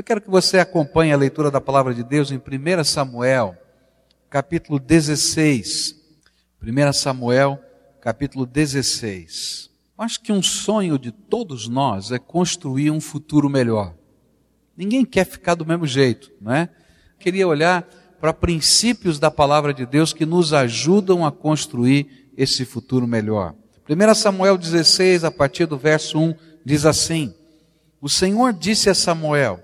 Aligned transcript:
Eu 0.00 0.04
quero 0.04 0.22
que 0.22 0.30
você 0.30 0.58
acompanhe 0.58 1.12
a 1.12 1.16
leitura 1.18 1.50
da 1.50 1.60
palavra 1.60 1.92
de 1.92 2.02
Deus 2.02 2.32
em 2.32 2.38
1 2.38 2.84
Samuel, 2.84 3.54
capítulo 4.30 4.78
16. 4.78 5.94
1 6.62 6.92
Samuel, 6.94 7.60
capítulo 8.00 8.46
16. 8.46 9.68
Acho 9.98 10.22
que 10.22 10.32
um 10.32 10.42
sonho 10.42 10.98
de 10.98 11.12
todos 11.12 11.68
nós 11.68 12.12
é 12.12 12.18
construir 12.18 12.90
um 12.90 12.98
futuro 12.98 13.50
melhor. 13.50 13.94
Ninguém 14.74 15.04
quer 15.04 15.26
ficar 15.26 15.54
do 15.54 15.66
mesmo 15.66 15.86
jeito, 15.86 16.32
não 16.40 16.54
é? 16.54 16.70
Queria 17.18 17.46
olhar 17.46 17.86
para 18.18 18.32
princípios 18.32 19.18
da 19.18 19.30
palavra 19.30 19.74
de 19.74 19.84
Deus 19.84 20.14
que 20.14 20.24
nos 20.24 20.54
ajudam 20.54 21.26
a 21.26 21.30
construir 21.30 22.32
esse 22.38 22.64
futuro 22.64 23.06
melhor. 23.06 23.54
1 23.86 24.14
Samuel 24.14 24.56
16, 24.56 25.24
a 25.24 25.30
partir 25.30 25.66
do 25.66 25.76
verso 25.76 26.18
1, 26.18 26.34
diz 26.64 26.86
assim: 26.86 27.34
O 28.00 28.08
Senhor 28.08 28.54
disse 28.54 28.88
a 28.88 28.94
Samuel: 28.94 29.62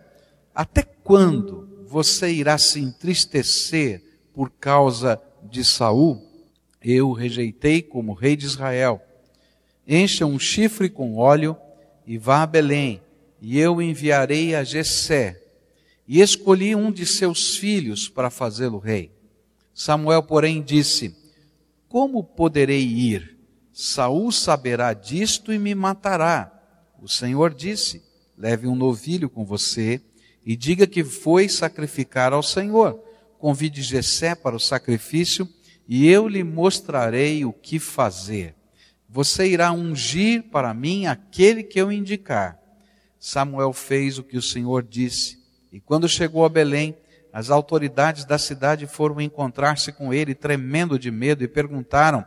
Até 0.57 0.83
quando 0.83 1.85
você 1.87 2.33
irá 2.33 2.57
se 2.57 2.81
entristecer 2.81 4.03
por 4.33 4.51
causa 4.51 5.21
de 5.43 5.63
Saul? 5.63 6.27
Eu 6.83 7.11
o 7.11 7.13
rejeitei 7.13 7.83
como 7.83 8.15
rei 8.15 8.35
de 8.37 8.47
Israel 8.47 9.03
encha 9.87 10.25
um 10.27 10.39
chifre 10.39 10.89
com 10.89 11.17
óleo 11.17 11.57
e 12.07 12.19
vá 12.19 12.43
a 12.43 12.47
Belém, 12.47 13.01
e 13.41 13.59
eu 13.59 13.81
enviarei 13.81 14.55
a 14.55 14.65
Jessé. 14.65 15.43
E 16.09 16.21
escolhi 16.21 16.75
um 16.75 16.91
de 16.91 17.05
seus 17.05 17.57
filhos 17.57 18.09
para 18.09 18.31
fazê-lo 18.31 18.79
rei. 18.79 19.13
Samuel, 19.75 20.23
porém, 20.23 20.63
disse: 20.63 21.15
Como 21.89 22.25
poderei 22.25 22.83
ir? 22.83 23.37
Saul 23.73 24.33
saberá 24.33 24.95
disto 24.95 25.53
e 25.53 25.59
me 25.59 25.75
matará. 25.75 26.51
O 27.03 27.09
Senhor 27.09 27.53
disse: 27.53 28.03
Leve 28.39 28.67
um 28.67 28.75
novilho 28.75 29.29
com 29.29 29.45
você 29.45 30.01
e 30.47 30.57
diga 30.57 30.87
que 30.87 31.03
foi 31.03 31.49
sacrificar 31.49 32.33
ao 32.33 32.43
Senhor. 32.43 33.03
Convide 33.37 33.83
Jessé 33.83 34.37
para 34.37 34.55
o 34.55 34.61
sacrifício 34.61 35.49
e 35.89 36.09
eu 36.09 36.29
lhe 36.29 36.45
mostrarei 36.45 37.45
o 37.45 37.53
que 37.53 37.81
fazer. 37.81 38.55
Você 39.09 39.49
irá 39.49 39.73
ungir 39.73 40.45
para 40.45 40.73
mim 40.73 41.07
aquele 41.07 41.65
que 41.65 41.81
eu 41.81 41.91
indicar. 41.91 42.59
Samuel 43.19 43.73
fez 43.73 44.19
o 44.19 44.23
que 44.23 44.37
o 44.37 44.43
Senhor 44.43 44.85
disse. 44.85 45.39
E 45.73 45.81
quando 45.81 46.09
chegou 46.09 46.45
a 46.45 46.49
Belém, 46.49 46.97
as 47.33 47.51
autoridades 47.51 48.25
da 48.25 48.39
cidade 48.39 48.87
foram 48.87 49.21
encontrar-se 49.21 49.93
com 49.93 50.15
ele, 50.15 50.35
tremendo 50.35 50.99
de 50.99 51.11
medo, 51.11 51.43
e 51.43 51.49
perguntaram: 51.49 52.25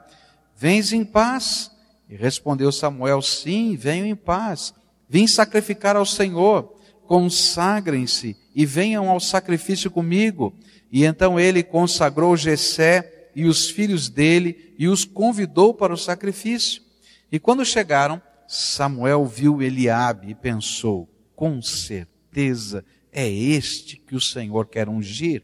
Vens 0.56 0.92
em 0.92 1.06
paz? 1.06 1.72
E 2.10 2.16
respondeu 2.16 2.72
Samuel: 2.72 3.22
Sim, 3.22 3.76
venho 3.76 4.06
em 4.06 4.16
paz. 4.16 4.74
Vim 5.08 5.26
sacrificar 5.26 5.96
ao 5.96 6.06
Senhor. 6.06 6.79
Consagrem-se 7.10 8.38
e 8.54 8.68
venham 8.68 9.10
ao 9.10 9.20
sacrifício 9.20 9.90
comigo. 9.90 10.54
E 10.92 11.06
então 11.06 11.40
ele 11.40 11.64
consagrou 11.64 12.38
Jessé 12.38 13.32
e 13.36 13.46
os 13.46 13.68
filhos 13.68 14.10
dele 14.10 14.76
e 14.78 14.88
os 14.88 15.06
convidou 15.06 15.74
para 15.74 15.92
o 15.92 15.98
sacrifício. 15.98 16.84
E 17.32 17.40
quando 17.40 17.66
chegaram, 17.66 18.22
Samuel 18.48 19.26
viu 19.26 19.60
Eliabe 19.60 20.30
e 20.30 20.36
pensou: 20.36 21.10
com 21.36 21.60
certeza 21.64 22.86
é 23.12 23.28
este 23.28 23.98
que 23.98 24.16
o 24.16 24.22
Senhor 24.22 24.68
quer 24.68 24.88
ungir. 24.88 25.42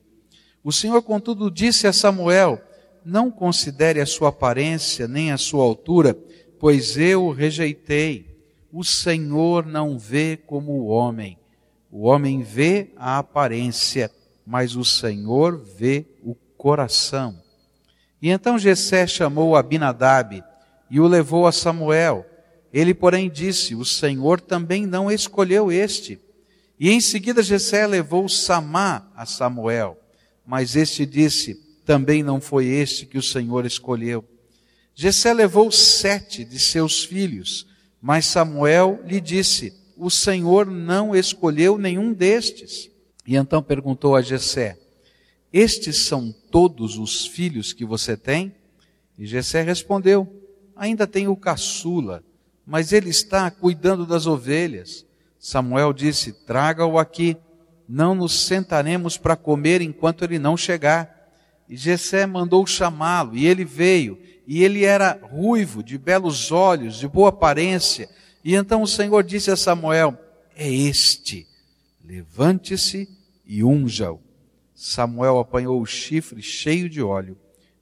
O 0.64 0.72
Senhor, 0.72 1.02
contudo, 1.02 1.50
disse 1.50 1.88
a 1.88 1.94
Samuel: 1.94 2.62
Não 3.04 3.32
considere 3.32 4.00
a 4.00 4.06
sua 4.06 4.30
aparência 4.30 5.08
nem 5.08 5.32
a 5.32 5.38
sua 5.40 5.64
altura, 5.64 6.16
pois 6.60 6.96
eu 6.96 7.26
o 7.26 7.32
rejeitei. 7.32 8.38
O 8.72 8.84
Senhor 8.84 9.66
não 9.66 9.98
vê 9.98 10.38
como 10.38 10.74
o 10.74 10.86
homem. 10.86 11.40
O 11.98 12.08
homem 12.08 12.42
vê 12.42 12.90
a 12.98 13.20
aparência, 13.20 14.12
mas 14.46 14.76
o 14.76 14.84
Senhor 14.84 15.58
vê 15.58 16.06
o 16.22 16.36
coração. 16.58 17.42
E 18.22 18.30
então 18.30 18.60
Jessé 18.60 19.08
chamou 19.08 19.56
Abinadab 19.56 20.44
e 20.92 21.00
o 21.00 21.08
levou 21.08 21.48
a 21.48 21.54
Samuel. 21.54 22.26
Ele, 22.74 22.94
porém, 22.94 23.30
disse: 23.30 23.76
O 23.76 23.86
Senhor 23.86 24.42
também 24.42 24.86
não 24.86 25.10
escolheu 25.10 25.72
este. 25.72 26.20
E 26.78 26.92
em 26.92 27.00
seguida 27.00 27.42
Jessé 27.42 27.88
levou 27.88 28.28
Samá 28.28 29.10
a 29.16 29.26
Samuel. 29.26 29.98
Mas 30.46 30.76
este 30.76 31.06
disse: 31.06 31.56
Também 31.86 32.22
não 32.22 32.42
foi 32.42 32.66
este 32.66 33.06
que 33.06 33.18
o 33.18 33.24
Senhor 33.24 33.66
escolheu. 33.66 34.22
Jessé 34.94 35.34
levou 35.34 35.72
sete 35.72 36.44
de 36.44 36.60
seus 36.60 37.06
filhos, 37.06 37.66
mas 38.02 38.26
Samuel 38.26 39.00
lhe 39.06 39.22
disse: 39.22 39.85
O 39.98 40.10
Senhor 40.10 40.66
não 40.66 41.16
escolheu 41.16 41.78
nenhum 41.78 42.14
destes. 42.14 42.90
E 43.26 43.36
então 43.36 43.62
perguntou 43.62 44.16
a 44.16 44.22
Jessé: 44.22 44.78
estes 45.58 46.06
são 46.08 46.36
todos 46.52 46.98
os 46.98 47.26
filhos 47.26 47.72
que 47.72 47.86
você 47.86 48.18
tem? 48.18 48.54
E 49.18 49.26
Jessé 49.26 49.62
respondeu: 49.62 50.28
Ainda 50.76 51.08
tenho 51.08 51.32
o 51.32 51.38
caçula, 51.38 52.22
mas 52.68 52.92
ele 52.92 53.10
está 53.10 53.50
cuidando 53.50 54.06
das 54.06 54.28
ovelhas. 54.28 55.06
Samuel 55.40 55.94
disse: 55.94 56.34
Traga-o 56.46 57.00
aqui, 57.00 57.38
não 57.88 58.14
nos 58.14 58.38
sentaremos 58.42 59.18
para 59.18 59.38
comer 59.38 59.82
enquanto 59.82 60.26
ele 60.26 60.38
não 60.38 60.58
chegar. 60.58 61.32
E 61.70 61.78
Jessé 61.78 62.26
mandou 62.26 62.68
chamá-lo, 62.68 63.38
e 63.38 63.48
ele 63.48 63.64
veio, 63.64 64.20
e 64.46 64.62
ele 64.62 64.84
era 64.84 65.18
ruivo, 65.24 65.82
de 65.82 65.98
belos 65.98 66.52
olhos, 66.52 67.00
de 67.00 67.08
boa 67.08 67.30
aparência. 67.30 68.10
E 68.46 68.54
então 68.54 68.84
o 68.84 68.88
Senhor 68.88 69.24
disse 69.24 69.50
a 69.50 69.56
Samuel: 69.56 70.16
É 70.56 70.72
este, 70.72 71.48
levante-se 72.04 73.10
e 73.44 73.64
unja-o. 73.64 74.22
Samuel 74.76 75.40
apanhou 75.40 75.82
o 75.82 75.86
chifre 75.86 76.44
cheio 76.44 76.88
de 76.88 77.02
óleo 77.02 77.36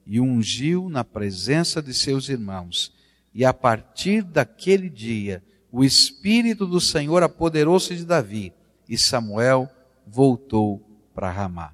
e 0.07 0.21
ungiu 0.21 0.87
na 0.87 1.03
presença 1.03 1.81
de 1.81 1.93
seus 1.93 2.29
irmãos. 2.29 2.93
E 3.33 3.43
a 3.43 3.53
partir 3.53 4.23
daquele 4.23 4.89
dia, 4.89 5.43
o 5.69 5.83
Espírito 5.83 6.65
do 6.65 6.79
Senhor 6.79 7.23
apoderou-se 7.23 7.93
de 7.93 8.05
Davi 8.05 8.53
e 8.87 8.97
Samuel 8.97 9.69
voltou 10.07 10.81
para 11.13 11.29
Ramá. 11.29 11.73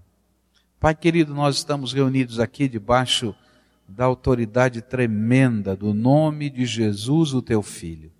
Pai 0.79 0.95
querido, 0.95 1.35
nós 1.35 1.57
estamos 1.57 1.93
reunidos 1.93 2.39
aqui 2.39 2.67
debaixo 2.67 3.35
da 3.87 4.05
autoridade 4.05 4.81
tremenda 4.81 5.75
do 5.75 5.93
nome 5.93 6.49
de 6.49 6.65
Jesus, 6.65 7.33
o 7.33 7.41
teu 7.41 7.61
filho. 7.61 8.11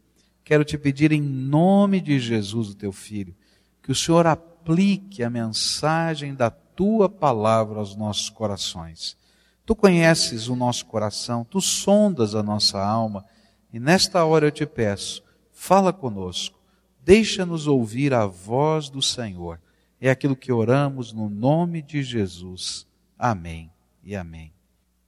Quero 0.50 0.66
te 0.66 0.80
pedir 0.80 1.12
em 1.12 1.22
nome 1.22 2.02
de 2.02 2.20
Jesus, 2.20 2.70
o 2.70 2.76
teu 2.76 2.92
filho, 2.92 3.36
que 3.84 3.92
o 3.92 3.96
Senhor 3.96 4.26
aplique 4.26 5.22
a 5.22 5.30
mensagem 5.30 6.34
da 6.34 6.50
tua 6.50 7.08
palavra 7.08 7.78
aos 7.78 7.96
nossos 7.96 8.32
corações. 8.32 9.16
Tu 9.64 9.76
conheces 9.76 10.48
o 10.48 10.56
nosso 10.56 10.88
coração, 10.88 11.46
tu 11.48 11.62
sondas 11.62 12.34
a 12.34 12.42
nossa 12.42 12.84
alma, 12.84 13.24
e 13.72 13.80
nesta 13.80 14.26
hora 14.26 14.48
eu 14.48 14.52
te 14.52 14.66
peço, 14.66 15.22
fala 15.52 15.94
conosco, 15.94 16.60
deixa-nos 17.06 17.68
ouvir 17.68 18.12
a 18.12 18.26
voz 18.26 18.90
do 18.90 19.04
Senhor. 19.04 19.62
É 20.02 20.10
aquilo 20.10 20.36
que 20.36 20.52
oramos 20.52 21.14
no 21.14 21.30
nome 21.30 21.80
de 21.80 22.02
Jesus. 22.02 22.88
Amém 23.20 23.70
e 24.04 24.16
amém. 24.16 24.52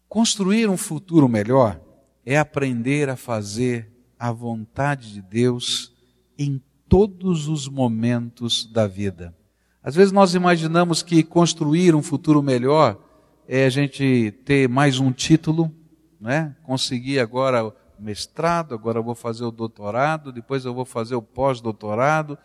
Construir 0.07 0.69
um 0.69 0.77
futuro 0.77 1.27
melhor 1.27 1.81
é 2.23 2.37
aprender 2.37 3.09
a 3.09 3.15
fazer 3.15 3.91
a 4.21 4.31
vontade 4.31 5.13
de 5.13 5.19
Deus 5.19 5.91
em 6.37 6.61
todos 6.87 7.47
os 7.47 7.67
momentos 7.67 8.71
da 8.71 8.85
vida. 8.85 9.35
Às 9.81 9.95
vezes 9.95 10.11
nós 10.11 10.35
imaginamos 10.35 11.01
que 11.01 11.23
construir 11.23 11.95
um 11.95 12.03
futuro 12.03 12.39
melhor 12.43 13.03
é 13.47 13.65
a 13.65 13.69
gente 13.71 14.31
ter 14.45 14.69
mais 14.69 14.99
um 14.99 15.11
título, 15.11 15.73
né? 16.19 16.55
Conseguir 16.61 17.19
agora 17.19 17.65
o 17.65 17.73
mestrado, 17.97 18.75
agora 18.75 18.99
eu 18.99 19.03
vou 19.03 19.15
fazer 19.15 19.43
o 19.43 19.49
doutorado, 19.49 20.31
depois 20.31 20.65
eu 20.65 20.73
vou 20.75 20.85
fazer 20.85 21.15
o 21.15 21.21
pós-doutorado. 21.23 22.37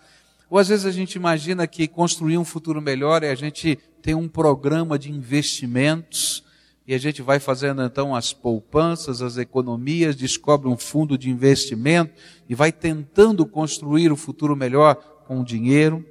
Ou 0.49 0.59
às 0.59 0.69
vezes 0.69 0.87
a 0.87 0.91
gente 0.91 1.17
imagina 1.17 1.67
que 1.67 1.87
construir 1.87 2.39
um 2.39 2.45
futuro 2.45 2.81
melhor 2.81 3.23
é 3.23 3.31
a 3.31 3.35
gente 3.35 3.79
ter 4.01 4.15
um 4.15 4.29
programa 4.29 4.99
de 4.99 5.13
investimentos 5.13 6.43
e 6.87 6.95
a 6.95 6.99
gente 6.99 7.21
vai 7.21 7.41
fazendo 7.41 7.83
então 7.83 8.15
as 8.15 8.33
poupanças, 8.33 9.21
as 9.21 9.37
economias, 9.39 10.15
descobre 10.15 10.69
um 10.69 10.77
fundo 10.77 11.19
de 11.19 11.29
investimento 11.29 12.15
e 12.49 12.55
vai 12.55 12.71
tentando 12.71 13.45
construir 13.45 14.13
o 14.13 14.17
futuro 14.17 14.55
melhor 14.55 14.95
com 15.27 15.41
o 15.41 15.45
dinheiro. 15.45 16.07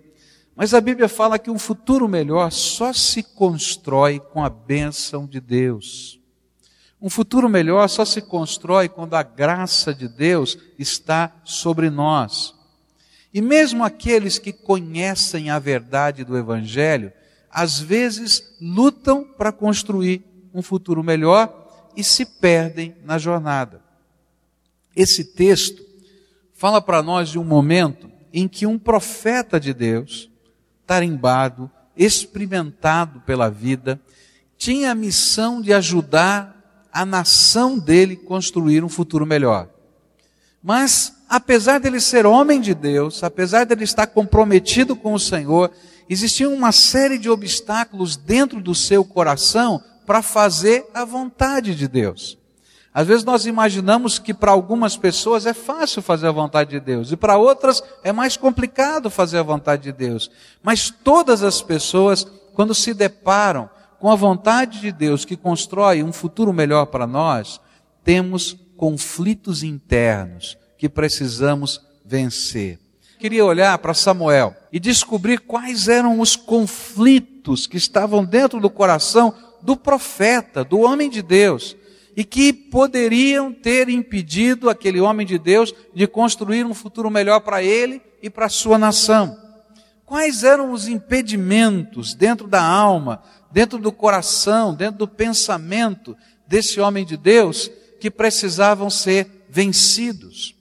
Mas 0.53 0.73
a 0.73 0.81
Bíblia 0.81 1.07
fala 1.07 1.39
que 1.39 1.49
um 1.49 1.57
futuro 1.57 2.09
melhor 2.09 2.51
só 2.51 2.91
se 2.91 3.23
constrói 3.23 4.19
com 4.19 4.43
a 4.43 4.49
bênção 4.49 5.25
de 5.25 5.39
Deus. 5.39 6.19
Um 7.01 7.09
futuro 7.09 7.47
melhor 7.47 7.87
só 7.87 8.03
se 8.03 8.21
constrói 8.21 8.89
quando 8.89 9.13
a 9.13 9.23
graça 9.23 9.93
de 9.93 10.09
Deus 10.09 10.57
está 10.77 11.33
sobre 11.45 11.89
nós. 11.89 12.53
E 13.33 13.41
mesmo 13.41 13.83
aqueles 13.83 14.37
que 14.37 14.51
conhecem 14.51 15.49
a 15.49 15.59
verdade 15.59 16.23
do 16.25 16.37
Evangelho, 16.37 17.13
às 17.49 17.79
vezes 17.79 18.55
lutam 18.59 19.23
para 19.23 19.51
construir 19.51 20.34
um 20.55 20.61
futuro 20.61 21.03
melhor 21.03 21.91
e 21.97 22.03
se 22.03 22.25
perdem 22.25 22.95
na 23.03 23.17
jornada. 23.17 23.81
Esse 24.95 25.25
texto 25.25 25.83
fala 26.53 26.81
para 26.81 27.03
nós 27.03 27.29
de 27.29 27.37
um 27.37 27.43
momento 27.43 28.09
em 28.33 28.47
que 28.47 28.65
um 28.65 28.79
profeta 28.79 29.59
de 29.59 29.73
Deus, 29.73 30.29
tarimbado, 30.87 31.69
experimentado 31.97 33.19
pela 33.21 33.49
vida, 33.49 33.99
tinha 34.57 34.91
a 34.91 34.95
missão 34.95 35.61
de 35.61 35.73
ajudar 35.73 36.87
a 36.91 37.05
nação 37.05 37.77
dele 37.77 38.15
construir 38.15 38.81
um 38.81 38.89
futuro 38.89 39.25
melhor. 39.25 39.69
Mas, 40.63 41.13
apesar 41.27 41.79
dele 41.79 41.99
ser 41.99 42.25
homem 42.25 42.61
de 42.61 42.73
Deus, 42.73 43.21
apesar 43.23 43.65
dele 43.65 43.83
estar 43.83 44.07
comprometido 44.07 44.95
com 44.95 45.13
o 45.13 45.19
Senhor, 45.19 45.69
existia 46.09 46.49
uma 46.49 46.71
série 46.71 47.17
de 47.17 47.29
obstáculos 47.29 48.15
dentro 48.15 48.61
do 48.61 48.73
seu 48.73 49.03
coração 49.03 49.83
para 50.05 50.21
fazer 50.21 50.85
a 50.93 51.03
vontade 51.03 51.75
de 51.75 51.87
Deus. 51.87 52.37
Às 52.93 53.07
vezes 53.07 53.25
nós 53.25 53.45
imaginamos 53.45 54.17
que 54.17 54.33
para 54.33 54.51
algumas 54.51 54.95
pessoas 54.95 55.45
é 55.45 55.53
fácil 55.53 56.01
fazer 56.01 56.27
a 56.27 56.31
vontade 56.31 56.69
de 56.69 56.79
Deus 56.79 57.11
e 57.11 57.17
para 57.17 57.37
outras 57.37 57.83
é 58.03 58.13
mais 58.13 58.37
complicado 58.37 59.09
fazer 59.09 59.37
a 59.37 59.43
vontade 59.43 59.83
de 59.83 59.91
Deus. 59.91 60.31
Mas 60.63 60.89
todas 60.89 61.43
as 61.43 61.61
pessoas, 61.61 62.25
quando 62.53 62.73
se 62.73 62.93
deparam 62.93 63.69
com 63.99 64.09
a 64.09 64.15
vontade 64.15 64.79
de 64.79 64.93
Deus 64.93 65.25
que 65.25 65.35
constrói 65.35 66.03
um 66.03 66.13
futuro 66.13 66.53
melhor 66.53 66.85
para 66.85 67.05
nós, 67.05 67.59
temos 68.01 68.55
conflitos 68.77 69.61
internos 69.61 70.57
que 70.77 70.87
precisamos 70.87 71.81
vencer. 72.05 72.79
Queria 73.19 73.43
olhar 73.43 73.77
para 73.79 73.93
Samuel 73.93 74.55
e 74.71 74.79
descobrir 74.79 75.39
quais 75.39 75.87
eram 75.87 76.19
os 76.19 76.35
conflitos 76.35 77.67
que 77.67 77.75
estavam 77.75 78.23
dentro 78.23 78.59
do 78.61 78.69
coração 78.69 79.33
do 79.65 79.75
profeta, 79.75 80.63
do 80.63 80.79
homem 80.79 81.09
de 81.09 81.21
Deus, 81.21 81.75
e 82.15 82.23
que 82.23 82.53
poderiam 82.53 83.51
ter 83.51 83.89
impedido 83.89 84.69
aquele 84.69 85.01
homem 85.01 85.25
de 85.27 85.37
Deus 85.37 85.73
de 85.93 86.07
construir 86.07 86.65
um 86.65 86.73
futuro 86.73 87.09
melhor 87.09 87.41
para 87.41 87.61
ele 87.61 88.01
e 88.21 88.29
para 88.29 88.45
a 88.45 88.49
sua 88.49 88.77
nação. 88.77 89.37
Quais 90.05 90.43
eram 90.43 90.71
os 90.71 90.87
impedimentos 90.87 92.13
dentro 92.13 92.47
da 92.47 92.63
alma, 92.63 93.21
dentro 93.51 93.79
do 93.79 93.91
coração, 93.91 94.73
dentro 94.73 94.99
do 94.99 95.07
pensamento 95.07 96.15
desse 96.47 96.79
homem 96.79 97.03
de 97.03 97.17
Deus 97.17 97.69
que 97.99 98.11
precisavam 98.11 98.89
ser 98.89 99.45
vencidos? 99.49 100.55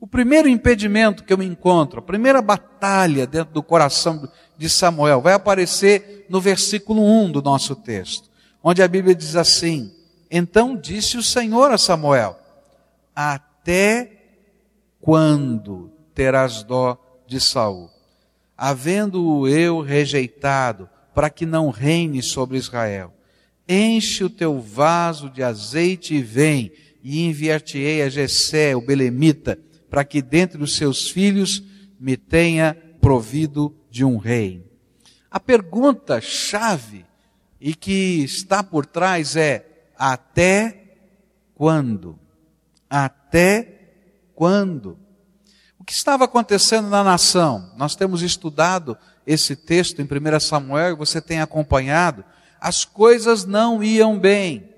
O 0.00 0.06
primeiro 0.06 0.48
impedimento 0.48 1.24
que 1.24 1.32
eu 1.32 1.42
encontro, 1.42 2.00
a 2.00 2.02
primeira 2.02 2.42
batalha 2.42 3.26
dentro 3.26 3.54
do 3.54 3.62
coração 3.62 4.28
de 4.56 4.68
Samuel, 4.68 5.20
vai 5.20 5.34
aparecer 5.34 6.26
no 6.28 6.40
versículo 6.40 7.02
1 7.02 7.32
do 7.32 7.42
nosso 7.42 7.74
texto, 7.74 8.27
onde 8.68 8.82
a 8.82 8.88
Bíblia 8.88 9.14
diz 9.14 9.36
assim: 9.36 9.92
Então 10.30 10.76
disse 10.76 11.16
o 11.16 11.22
Senhor 11.22 11.70
a 11.70 11.78
Samuel: 11.78 12.38
Até 13.14 14.12
quando 15.00 15.92
terás 16.14 16.62
dó 16.62 16.98
de 17.26 17.40
Saul? 17.40 17.90
havendo-o 18.58 19.46
eu 19.46 19.80
rejeitado, 19.80 20.90
para 21.14 21.30
que 21.30 21.46
não 21.46 21.70
reine 21.70 22.20
sobre 22.20 22.58
Israel. 22.58 23.14
Enche 23.68 24.24
o 24.24 24.30
teu 24.30 24.60
vaso 24.60 25.30
de 25.30 25.44
azeite 25.44 26.14
e 26.14 26.22
vem, 26.22 26.72
e 27.04 27.20
enviar-te-ei 27.20 28.02
a 28.02 28.08
Jessé, 28.08 28.74
o 28.74 28.80
belemita, 28.80 29.56
para 29.88 30.04
que 30.04 30.20
dentre 30.20 30.60
os 30.60 30.74
seus 30.74 31.08
filhos 31.08 31.62
me 32.00 32.16
tenha 32.16 32.76
provido 33.00 33.74
de 33.88 34.04
um 34.04 34.16
rei. 34.16 34.66
A 35.30 35.38
pergunta 35.38 36.20
chave 36.20 37.04
e 37.60 37.74
que 37.74 38.22
está 38.24 38.62
por 38.62 38.86
trás 38.86 39.36
é: 39.36 39.90
até 39.96 40.96
quando? 41.54 42.18
Até 42.88 43.92
quando? 44.34 44.98
que 45.88 45.94
estava 45.94 46.26
acontecendo 46.26 46.90
na 46.90 47.02
nação? 47.02 47.72
Nós 47.74 47.96
temos 47.96 48.20
estudado 48.20 48.94
esse 49.26 49.56
texto 49.56 50.02
em 50.02 50.04
1 50.04 50.38
Samuel 50.38 50.94
você 50.94 51.18
tem 51.18 51.40
acompanhado. 51.40 52.22
As 52.60 52.84
coisas 52.84 53.46
não 53.46 53.82
iam 53.82 54.18
bem. 54.18 54.68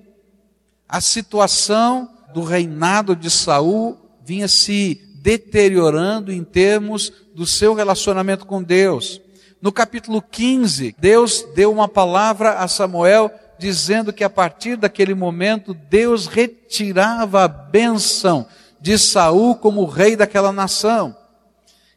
A 0.88 1.00
situação 1.00 2.09
do 2.32 2.44
reinado 2.44 3.17
de 3.17 3.29
Saul 3.29 3.99
vinha 4.25 4.47
se 4.47 5.03
deteriorando 5.17 6.32
em 6.32 6.44
termos 6.44 7.12
do 7.35 7.44
seu 7.44 7.75
relacionamento 7.75 8.47
com 8.47 8.62
Deus. 8.62 9.21
No 9.62 9.70
capítulo 9.70 10.22
15, 10.22 10.96
Deus 10.98 11.44
deu 11.54 11.70
uma 11.70 11.86
palavra 11.86 12.54
a 12.54 12.66
Samuel 12.66 13.30
dizendo 13.58 14.10
que 14.10 14.24
a 14.24 14.30
partir 14.30 14.74
daquele 14.74 15.14
momento 15.14 15.74
Deus 15.74 16.26
retirava 16.26 17.44
a 17.44 17.48
bênção 17.48 18.46
de 18.80 18.96
Saul 18.96 19.54
como 19.54 19.84
rei 19.84 20.16
daquela 20.16 20.50
nação. 20.50 21.14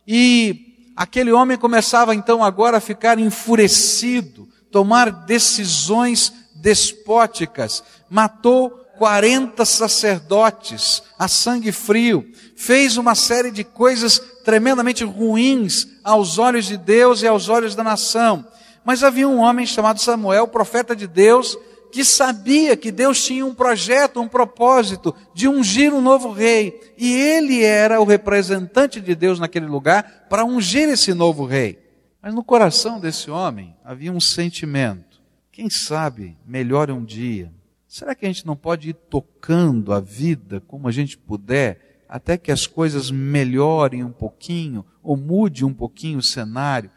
E 0.06 0.92
aquele 0.94 1.31
homem 1.31 1.57
começava 1.57 2.13
então 2.13 2.44
agora 2.44 2.77
a 2.77 2.81
ficar 2.81 3.18
enfurecido, 3.18 4.45
tomar 4.69 5.10
decisões 5.10 6.33
despóticas, 6.56 7.81
matou 8.10 8.71
40 8.98 9.63
sacerdotes 9.63 11.01
a 11.18 11.30
sangue 11.30 11.71
frio, 11.71 12.30
fez 12.57 12.98
uma 12.98 13.15
série 13.15 13.51
de 13.51 13.63
coisas 13.63 14.21
tremendamente 14.44 15.06
ruins 15.06 15.93
aos 16.04 16.38
olhos 16.38 16.66
de 16.66 16.78
Deus 16.78 17.22
e 17.22 17.28
aos 17.28 17.50
olhos 17.50 17.76
da 17.76 17.84
nação. 17.84 18.46
Mas 18.84 19.04
havia 19.04 19.28
um 19.28 19.40
homem 19.40 19.66
chamado 19.66 20.00
Samuel, 20.00 20.48
profeta 20.48 20.96
de 20.96 21.08
Deus, 21.08 21.58
que 21.92 22.04
sabia 22.04 22.76
que 22.76 22.92
Deus 22.92 23.24
tinha 23.24 23.46
um 23.46 23.54
projeto, 23.54 24.20
um 24.20 24.28
propósito 24.28 25.16
de 25.34 25.48
ungir 25.48 25.94
um 25.94 26.02
novo 26.02 26.32
rei. 26.32 26.94
E 26.98 27.14
ele 27.14 27.64
era 27.64 28.02
o 28.02 28.04
representante 28.04 29.00
de 29.00 29.16
Deus 29.16 29.40
naquele 29.40 29.68
lugar 29.68 30.26
para 30.30 30.44
ungir 30.44 30.90
esse 30.90 31.14
novo 31.14 31.46
rei. 31.46 31.80
Mas 32.22 32.34
no 32.34 32.44
coração 32.44 33.00
desse 33.00 33.30
homem 33.30 33.76
havia 33.86 34.12
um 34.12 34.20
sentimento. 34.20 35.22
Quem 35.52 35.70
sabe 35.70 36.36
melhore 36.48 36.92
um 36.92 37.06
dia. 37.06 37.54
Será 37.88 38.16
que 38.16 38.26
a 38.26 38.28
gente 38.28 38.48
não 38.48 38.56
pode 38.56 38.90
ir 38.90 38.94
tocando 38.94 39.94
a 39.94 40.00
vida 40.00 40.64
como 40.66 40.88
a 40.88 40.92
gente 40.92 41.16
puder, 41.16 42.06
até 42.10 42.40
que 42.40 42.52
as 42.52 42.66
coisas 42.66 43.12
melhorem 43.12 44.04
um 44.04 44.12
pouquinho, 44.12 44.84
ou 45.04 45.18
mude 45.18 45.66
um 45.66 45.74
pouquinho 45.74 46.20
o 46.20 46.24
cenário? 46.24 46.90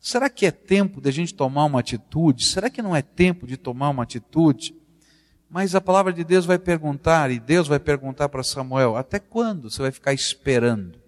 Será 0.00 0.28
que 0.28 0.44
é 0.44 0.50
tempo 0.50 1.00
de 1.00 1.08
a 1.08 1.12
gente 1.12 1.32
tomar 1.32 1.64
uma 1.64 1.80
atitude? 1.80 2.44
Será 2.44 2.68
que 2.68 2.82
não 2.82 2.94
é 2.94 3.00
tempo 3.00 3.46
de 3.46 3.56
tomar 3.56 3.88
uma 3.88 4.02
atitude? 4.02 4.74
Mas 5.48 5.74
a 5.74 5.80
palavra 5.80 6.12
de 6.12 6.24
Deus 6.24 6.44
vai 6.44 6.58
perguntar, 6.58 7.30
e 7.30 7.38
Deus 7.38 7.68
vai 7.68 7.78
perguntar 7.78 8.28
para 8.28 8.42
Samuel: 8.42 8.96
até 8.96 9.18
quando 9.18 9.70
você 9.70 9.80
vai 9.80 9.92
ficar 9.92 10.12
esperando? 10.12 10.98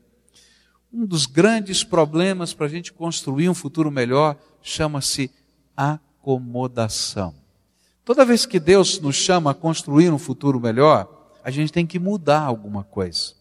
Um 0.93 1.04
dos 1.04 1.26
grandes 1.26 1.84
problemas 1.84 2.54
para 2.54 2.66
a 2.66 2.69
gente 2.69 2.92
construir 2.92 3.49
um 3.49 3.54
futuro 3.54 3.90
melhor 3.90 4.38
chama-se 4.62 5.31
acomodação. 5.76 7.35
Toda 8.04 8.25
vez 8.25 8.47
que 8.47 8.61
Deus 8.61 9.00
nos 9.00 9.16
chama 9.16 9.50
a 9.50 9.54
construir 9.54 10.11
um 10.11 10.18
futuro 10.18 10.61
melhor, 10.61 11.35
a 11.42 11.50
gente 11.50 11.73
tem 11.73 11.85
que 11.85 11.99
mudar 11.99 12.40
alguma 12.40 12.85
coisa. 12.85 13.35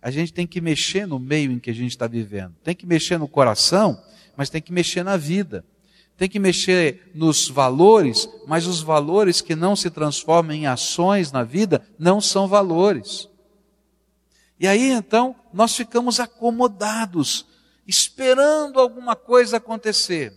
A 0.00 0.10
gente 0.10 0.32
tem 0.32 0.46
que 0.46 0.60
mexer 0.60 1.06
no 1.06 1.18
meio 1.18 1.50
em 1.52 1.58
que 1.58 1.70
a 1.70 1.74
gente 1.74 1.90
está 1.90 2.06
vivendo. 2.06 2.54
Tem 2.62 2.74
que 2.74 2.86
mexer 2.86 3.18
no 3.18 3.28
coração 3.28 4.00
mas 4.38 4.48
tem 4.48 4.62
que 4.62 4.72
mexer 4.72 5.02
na 5.02 5.16
vida. 5.16 5.64
Tem 6.16 6.28
que 6.28 6.38
mexer 6.38 7.10
nos 7.12 7.48
valores, 7.48 8.28
mas 8.46 8.68
os 8.68 8.80
valores 8.80 9.40
que 9.40 9.56
não 9.56 9.74
se 9.74 9.90
transformam 9.90 10.54
em 10.54 10.64
ações 10.64 11.32
na 11.32 11.42
vida 11.42 11.84
não 11.98 12.20
são 12.20 12.46
valores. 12.46 13.28
E 14.60 14.68
aí 14.68 14.90
então 14.90 15.34
nós 15.52 15.74
ficamos 15.74 16.20
acomodados, 16.20 17.46
esperando 17.84 18.78
alguma 18.78 19.16
coisa 19.16 19.56
acontecer, 19.56 20.32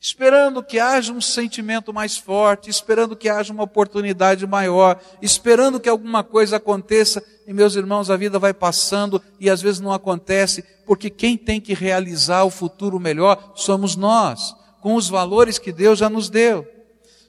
esperando 0.00 0.62
que 0.62 0.78
haja 0.78 1.12
um 1.12 1.20
sentimento 1.20 1.92
mais 1.92 2.16
forte, 2.16 2.70
esperando 2.70 3.14
que 3.14 3.28
haja 3.28 3.52
uma 3.52 3.64
oportunidade 3.64 4.46
maior, 4.46 4.98
esperando 5.20 5.78
que 5.78 5.90
alguma 5.90 6.24
coisa 6.24 6.56
aconteça, 6.56 7.22
e 7.46 7.52
meus 7.52 7.76
irmãos, 7.76 8.10
a 8.10 8.16
vida 8.16 8.38
vai 8.38 8.54
passando 8.54 9.22
e 9.38 9.50
às 9.50 9.60
vezes 9.60 9.78
não 9.78 9.92
acontece, 9.92 10.64
porque 10.86 11.10
quem 11.10 11.36
tem 11.36 11.60
que 11.60 11.74
realizar 11.74 12.44
o 12.44 12.50
futuro 12.50 12.98
melhor 12.98 13.52
somos 13.54 13.94
nós, 13.94 14.56
com 14.80 14.94
os 14.94 15.06
valores 15.08 15.58
que 15.58 15.70
Deus 15.70 15.98
já 15.98 16.08
nos 16.08 16.30
deu. 16.30 16.66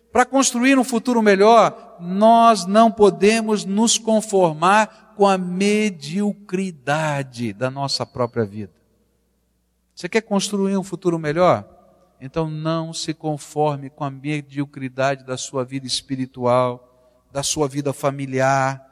Para 0.09 0.23
construir 0.25 0.79
um 0.79 0.83
futuro 0.83 1.21
melhor, 1.21 1.97
nós 1.99 2.65
não 2.65 2.89
podemos 2.89 3.65
nos 3.65 3.97
conformar 3.97 5.13
com 5.17 5.27
a 5.27 5.37
mediocridade 5.37 7.51
da 7.53 7.69
nossa 7.69 8.05
própria 8.05 8.45
vida. 8.45 8.71
Você 9.93 10.07
quer 10.07 10.21
construir 10.21 10.77
um 10.77 10.83
futuro 10.83 11.19
melhor? 11.19 11.70
Então 12.21 12.47
não 12.47 12.93
se 12.93 13.15
conforme 13.15 13.89
com 13.89 14.03
a 14.03 14.11
mediocridade 14.11 15.25
da 15.25 15.35
sua 15.37 15.65
vida 15.65 15.87
espiritual, 15.87 16.87
da 17.31 17.41
sua 17.41 17.67
vida 17.67 17.91
familiar, 17.91 18.85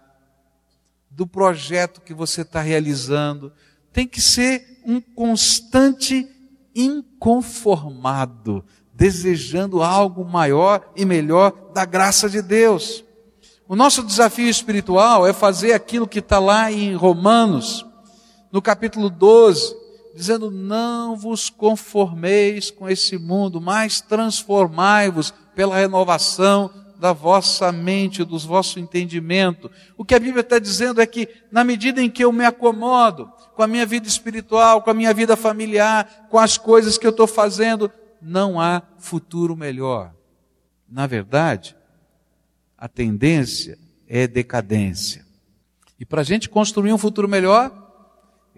do 1.12 1.28
projeto 1.28 2.02
que 2.02 2.14
você 2.14 2.42
está 2.42 2.60
realizando, 2.60 3.54
tem 3.94 4.08
que 4.08 4.20
ser 4.20 4.82
um 4.84 5.00
constante 5.00 6.28
inconformado, 6.74 8.66
desejando 8.94 9.84
algo 9.84 10.26
maior 10.26 10.92
e 10.96 11.06
melhor 11.06 11.52
da 11.72 11.86
graça 11.86 12.28
de 12.28 12.42
Deus. 12.42 13.04
O 13.68 13.76
nosso 13.76 14.02
desafio 14.02 14.50
espiritual 14.50 15.28
é 15.28 15.34
fazer 15.34 15.74
aquilo 15.74 16.08
que 16.08 16.18
está 16.18 16.40
lá 16.40 16.72
em 16.72 16.96
Romanos, 16.96 17.86
no 18.52 18.60
capítulo 18.60 19.08
12, 19.08 19.76
dizendo: 20.16 20.50
Não 20.52 21.16
vos 21.16 21.50
conformeis 21.50 22.72
com 22.72 22.90
esse 22.90 23.18
mundo, 23.18 23.60
mas 23.62 24.02
transformai-vos 24.02 25.34
pela 25.56 25.78
renovação 25.78 26.72
da 27.00 27.14
vossa 27.14 27.72
mente, 27.72 28.26
do 28.26 28.38
vosso 28.38 28.80
entendimento. 28.80 29.72
O 29.98 30.04
que 30.04 30.14
a 30.14 30.20
Bíblia 30.20 30.42
está 30.42 30.60
dizendo 30.60 31.00
é 31.00 31.06
que, 31.06 31.30
na 31.50 31.64
medida 31.64 32.02
em 32.02 32.10
que 32.10 32.24
eu 32.24 32.32
me 32.32 32.44
acomodo 32.44 33.32
com 33.56 33.64
a 33.64 33.68
minha 33.68 33.86
vida 33.86 34.08
espiritual, 34.08 34.82
com 34.82 34.90
a 34.90 34.94
minha 34.94 35.14
vida 35.14 35.36
familiar, 35.38 36.28
com 36.30 36.38
as 36.38 36.58
coisas 36.58 36.98
que 36.98 37.08
eu 37.08 37.12
estou 37.12 37.28
fazendo, 37.28 37.90
não 38.22 38.60
há 38.60 38.82
futuro 38.98 39.56
melhor. 39.56 40.14
Na 40.90 41.08
verdade, 41.08 41.76
a 42.78 42.88
tendência 42.88 43.78
é 44.08 44.28
decadência. 44.28 45.26
E 46.00 46.06
para 46.06 46.22
a 46.22 46.24
gente 46.24 46.50
construir 46.50 46.92
um 46.92 46.98
futuro 46.98 47.28
melhor, 47.28 47.89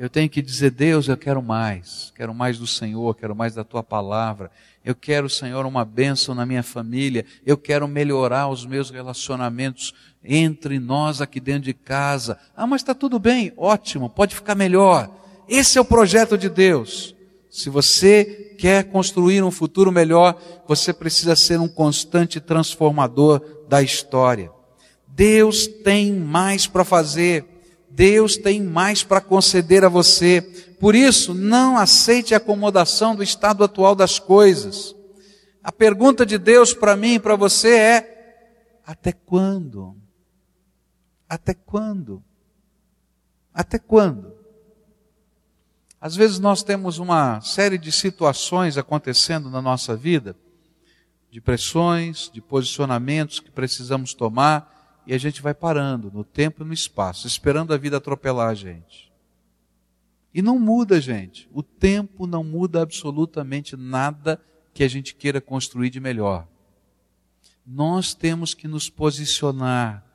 eu 0.01 0.10
tenho 0.10 0.27
que 0.27 0.41
dizer, 0.41 0.72
Deus, 0.72 1.08
eu 1.08 1.15
quero 1.15 1.43
mais, 1.43 2.12
quero 2.15 2.34
mais 2.34 2.58
do 2.58 2.65
Senhor, 2.65 3.15
quero 3.15 3.36
mais 3.36 3.53
da 3.53 3.63
tua 3.63 3.84
palavra. 3.84 4.50
Eu 4.84 4.96
quero, 4.96 5.29
Senhor, 5.29 5.63
uma 5.63 5.86
bênção 5.86 6.34
na 6.34 6.43
minha 6.43 6.63
família. 6.63 7.24
Eu 7.46 7.55
quero 7.55 7.88
melhorar 7.88 8.48
os 8.48 8.65
meus 8.65 8.89
relacionamentos 8.89 9.93
entre 10.24 10.79
nós 10.79 11.22
aqui 11.22 11.39
dentro 11.39 11.65
de 11.65 11.75
casa. 11.75 12.39
Ah, 12.58 12.65
mas 12.65 12.81
está 12.81 12.96
tudo 12.96 13.20
bem, 13.20 13.53
ótimo, 13.55 14.10
pode 14.10 14.34
ficar 14.34 14.55
melhor. 14.55 15.08
Esse 15.48 15.77
é 15.77 15.81
o 15.81 15.86
projeto 15.86 16.36
de 16.36 16.50
Deus. 16.50 17.15
Se 17.48 17.70
você 17.70 18.55
quer 18.58 18.86
construir 18.86 19.43
um 19.43 19.51
futuro 19.51 19.91
melhor, 19.91 20.36
você 20.67 20.91
precisa 20.91 21.36
ser 21.36 21.60
um 21.60 21.67
constante 21.67 22.39
transformador 22.39 23.39
da 23.70 23.84
história. 23.84 24.51
Deus 25.08 25.67
tem 25.67 26.12
mais 26.12 26.65
para 26.65 26.84
fazer. 26.84 27.46
Deus 27.93 28.38
tem 28.38 28.62
mais 28.62 29.03
para 29.03 29.21
conceder 29.21 29.83
a 29.83 29.89
você. 29.89 30.41
Por 30.79 30.95
isso, 30.95 31.33
não 31.33 31.77
aceite 31.77 32.33
a 32.33 32.38
acomodação 32.38 33.15
do 33.15 33.21
estado 33.21 33.63
atual 33.63 33.95
das 33.95 34.17
coisas. 34.17 34.95
A 35.63 35.71
pergunta 35.71 36.25
de 36.25 36.38
Deus 36.38 36.74
para 36.74 36.95
mim 36.95 37.15
e 37.15 37.19
para 37.19 37.36
você 37.36 37.75
é: 37.75 38.79
até 38.86 39.12
quando? 39.12 39.95
Até 41.29 41.53
quando? 41.53 42.24
Até 43.53 43.77
quando? 43.77 44.33
Às 46.00 46.15
vezes 46.15 46.39
nós 46.39 46.63
temos 46.63 46.98
uma 46.98 47.39
série 47.41 47.77
de 47.77 47.91
situações 47.91 48.77
acontecendo 48.77 49.50
na 49.50 49.62
nossa 49.62 49.95
vida, 49.95 50.36
de 51.29 51.39
pressões, 51.39 52.29
de 52.33 52.41
posicionamentos 52.41 53.39
que 53.39 53.51
precisamos 53.51 54.15
tomar, 54.15 54.80
e 55.05 55.13
a 55.13 55.17
gente 55.17 55.41
vai 55.41 55.53
parando 55.53 56.12
no 56.12 56.24
tempo 56.24 56.63
e 56.63 56.65
no 56.65 56.74
espaço, 56.74 57.27
esperando 57.27 57.74
a 57.74 57.77
vida 57.77 57.98
atropelar 57.98 58.50
a 58.50 58.53
gente. 58.53 59.12
E 60.34 60.41
não 60.41 60.58
muda, 60.60 61.01
gente. 61.01 61.50
O 61.51 61.62
tempo 61.62 62.25
não 62.25 62.43
muda 62.43 62.81
absolutamente 62.81 63.75
nada 63.75 64.41
que 64.74 64.84
a 64.84 64.88
gente 64.88 65.15
queira 65.15 65.41
construir 65.41 65.89
de 65.89 66.00
melhor. 66.00 66.48
Nós 67.65 68.13
temos 68.13 68.53
que 68.53 68.67
nos 68.67 68.89
posicionar, 68.89 70.05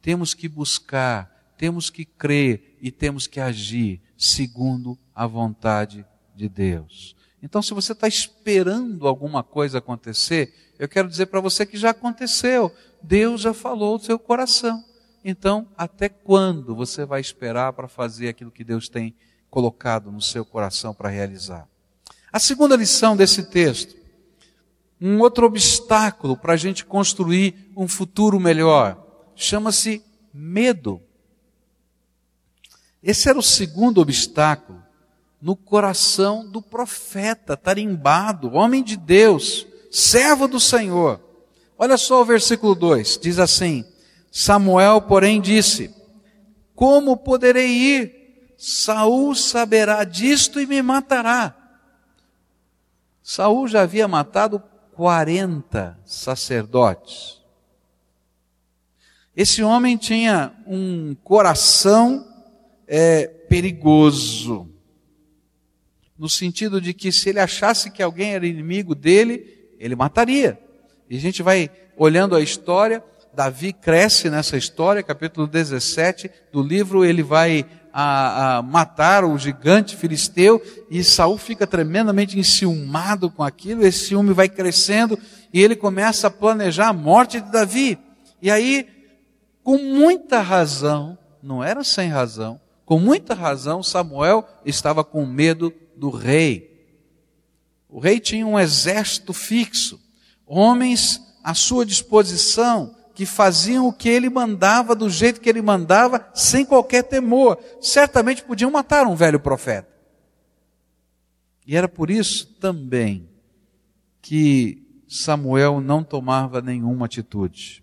temos 0.00 0.34
que 0.34 0.48
buscar, 0.48 1.54
temos 1.56 1.90
que 1.90 2.04
crer 2.04 2.76
e 2.80 2.90
temos 2.90 3.26
que 3.26 3.40
agir 3.40 4.00
segundo 4.16 4.98
a 5.14 5.26
vontade 5.26 6.04
de 6.34 6.48
Deus. 6.48 7.15
Então, 7.42 7.62
se 7.62 7.74
você 7.74 7.92
está 7.92 8.08
esperando 8.08 9.06
alguma 9.06 9.42
coisa 9.42 9.78
acontecer, 9.78 10.54
eu 10.78 10.88
quero 10.88 11.08
dizer 11.08 11.26
para 11.26 11.40
você 11.40 11.64
que 11.66 11.76
já 11.76 11.90
aconteceu. 11.90 12.74
Deus 13.02 13.40
já 13.40 13.54
falou 13.54 13.98
do 13.98 14.04
seu 14.04 14.18
coração. 14.18 14.82
Então, 15.24 15.68
até 15.76 16.08
quando 16.08 16.74
você 16.74 17.04
vai 17.04 17.20
esperar 17.20 17.72
para 17.72 17.88
fazer 17.88 18.28
aquilo 18.28 18.50
que 18.50 18.64
Deus 18.64 18.88
tem 18.88 19.14
colocado 19.50 20.10
no 20.10 20.20
seu 20.20 20.44
coração 20.44 20.94
para 20.94 21.08
realizar? 21.08 21.68
A 22.32 22.38
segunda 22.38 22.76
lição 22.76 23.16
desse 23.16 23.44
texto, 23.44 23.96
um 25.00 25.20
outro 25.20 25.46
obstáculo 25.46 26.36
para 26.36 26.54
a 26.54 26.56
gente 26.56 26.84
construir 26.84 27.70
um 27.76 27.88
futuro 27.88 28.38
melhor, 28.40 29.02
chama-se 29.34 30.02
medo. 30.32 31.00
Esse 33.02 33.28
era 33.28 33.38
o 33.38 33.42
segundo 33.42 34.00
obstáculo 34.00 34.85
no 35.40 35.54
coração 35.54 36.48
do 36.48 36.62
profeta, 36.62 37.56
tarimbado, 37.56 38.54
homem 38.54 38.82
de 38.82 38.96
Deus, 38.96 39.66
servo 39.90 40.48
do 40.48 40.58
Senhor. 40.58 41.20
Olha 41.78 41.96
só 41.96 42.22
o 42.22 42.24
versículo 42.24 42.74
2: 42.74 43.18
diz 43.20 43.38
assim: 43.38 43.84
Samuel, 44.30 45.02
porém, 45.02 45.40
disse: 45.40 45.94
Como 46.74 47.16
poderei 47.16 47.68
ir? 47.68 48.16
Saul 48.58 49.34
saberá 49.34 50.02
disto 50.04 50.58
e 50.58 50.66
me 50.66 50.80
matará. 50.80 51.54
Saul 53.22 53.68
já 53.68 53.82
havia 53.82 54.08
matado 54.08 54.62
40 54.94 55.98
sacerdotes. 56.06 57.42
Esse 59.36 59.62
homem 59.62 59.98
tinha 59.98 60.54
um 60.66 61.14
coração 61.16 62.26
é, 62.86 63.26
perigoso 63.26 64.75
no 66.18 66.28
sentido 66.28 66.80
de 66.80 66.94
que 66.94 67.12
se 67.12 67.28
ele 67.28 67.40
achasse 67.40 67.90
que 67.90 68.02
alguém 68.02 68.34
era 68.34 68.46
inimigo 68.46 68.94
dele, 68.94 69.74
ele 69.78 69.94
mataria. 69.94 70.58
E 71.08 71.16
a 71.16 71.20
gente 71.20 71.42
vai 71.42 71.70
olhando 71.96 72.34
a 72.34 72.40
história, 72.40 73.02
Davi 73.34 73.72
cresce 73.72 74.30
nessa 74.30 74.56
história, 74.56 75.02
capítulo 75.02 75.46
17 75.46 76.30
do 76.52 76.62
livro, 76.62 77.04
ele 77.04 77.22
vai 77.22 77.66
a, 77.92 78.58
a 78.58 78.62
matar 78.62 79.24
o 79.24 79.38
gigante 79.38 79.96
filisteu 79.96 80.62
e 80.90 81.02
Saul 81.02 81.38
fica 81.38 81.66
tremendamente 81.66 82.38
enciumado 82.38 83.30
com 83.30 83.42
aquilo, 83.42 83.86
esse 83.86 84.08
ciúme 84.08 84.32
vai 84.32 84.48
crescendo 84.48 85.18
e 85.52 85.62
ele 85.62 85.76
começa 85.76 86.26
a 86.26 86.30
planejar 86.30 86.88
a 86.88 86.92
morte 86.92 87.40
de 87.40 87.50
Davi. 87.50 87.98
E 88.40 88.50
aí, 88.50 88.86
com 89.62 89.78
muita 89.78 90.40
razão, 90.40 91.16
não 91.42 91.62
era 91.64 91.82
sem 91.84 92.08
razão, 92.08 92.60
com 92.84 92.98
muita 92.98 93.34
razão, 93.34 93.82
Samuel 93.82 94.46
estava 94.64 95.02
com 95.02 95.26
medo 95.26 95.72
do 95.96 96.10
rei. 96.10 96.76
O 97.88 97.98
rei 97.98 98.20
tinha 98.20 98.46
um 98.46 98.58
exército 98.58 99.32
fixo, 99.32 100.00
homens 100.46 101.20
à 101.42 101.54
sua 101.54 101.86
disposição, 101.86 102.94
que 103.14 103.24
faziam 103.24 103.86
o 103.86 103.92
que 103.92 104.08
ele 104.08 104.28
mandava, 104.28 104.94
do 104.94 105.08
jeito 105.08 105.40
que 105.40 105.48
ele 105.48 105.62
mandava, 105.62 106.28
sem 106.34 106.66
qualquer 106.66 107.04
temor. 107.04 107.58
Certamente 107.80 108.44
podiam 108.44 108.70
matar 108.70 109.06
um 109.06 109.16
velho 109.16 109.40
profeta. 109.40 109.88
E 111.66 111.74
era 111.74 111.88
por 111.88 112.10
isso 112.10 112.46
também 112.60 113.28
que 114.20 114.86
Samuel 115.08 115.80
não 115.80 116.04
tomava 116.04 116.60
nenhuma 116.60 117.06
atitude. 117.06 117.82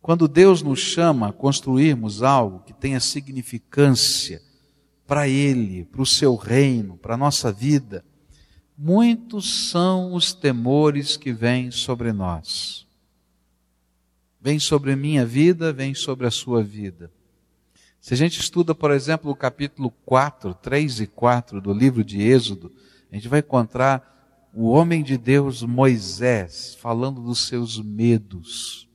Quando 0.00 0.28
Deus 0.28 0.62
nos 0.62 0.78
chama 0.78 1.28
a 1.28 1.32
construirmos 1.32 2.22
algo 2.22 2.60
que 2.60 2.72
tenha 2.72 3.00
significância, 3.00 4.40
para 5.08 5.26
Ele, 5.26 5.86
para 5.86 6.02
o 6.02 6.06
seu 6.06 6.36
reino, 6.36 6.98
para 6.98 7.14
a 7.14 7.16
nossa 7.16 7.50
vida, 7.50 8.04
muitos 8.76 9.70
são 9.70 10.12
os 10.12 10.34
temores 10.34 11.16
que 11.16 11.32
vêm 11.32 11.70
sobre 11.70 12.12
nós. 12.12 12.86
Vem 14.38 14.58
sobre 14.58 14.92
a 14.92 14.96
minha 14.96 15.24
vida, 15.24 15.72
vem 15.72 15.94
sobre 15.94 16.26
a 16.26 16.30
sua 16.30 16.62
vida. 16.62 17.10
Se 17.98 18.12
a 18.12 18.16
gente 18.18 18.38
estuda, 18.38 18.74
por 18.74 18.90
exemplo, 18.90 19.30
o 19.30 19.34
capítulo 19.34 19.90
4, 20.04 20.52
3 20.52 21.00
e 21.00 21.06
4 21.06 21.58
do 21.62 21.72
livro 21.72 22.04
de 22.04 22.20
Êxodo, 22.20 22.70
a 23.10 23.14
gente 23.14 23.28
vai 23.28 23.40
encontrar 23.40 24.50
o 24.52 24.68
homem 24.68 25.02
de 25.02 25.16
Deus 25.16 25.62
Moisés 25.62 26.76
falando 26.78 27.22
dos 27.22 27.46
seus 27.46 27.80
medos. 27.82 28.86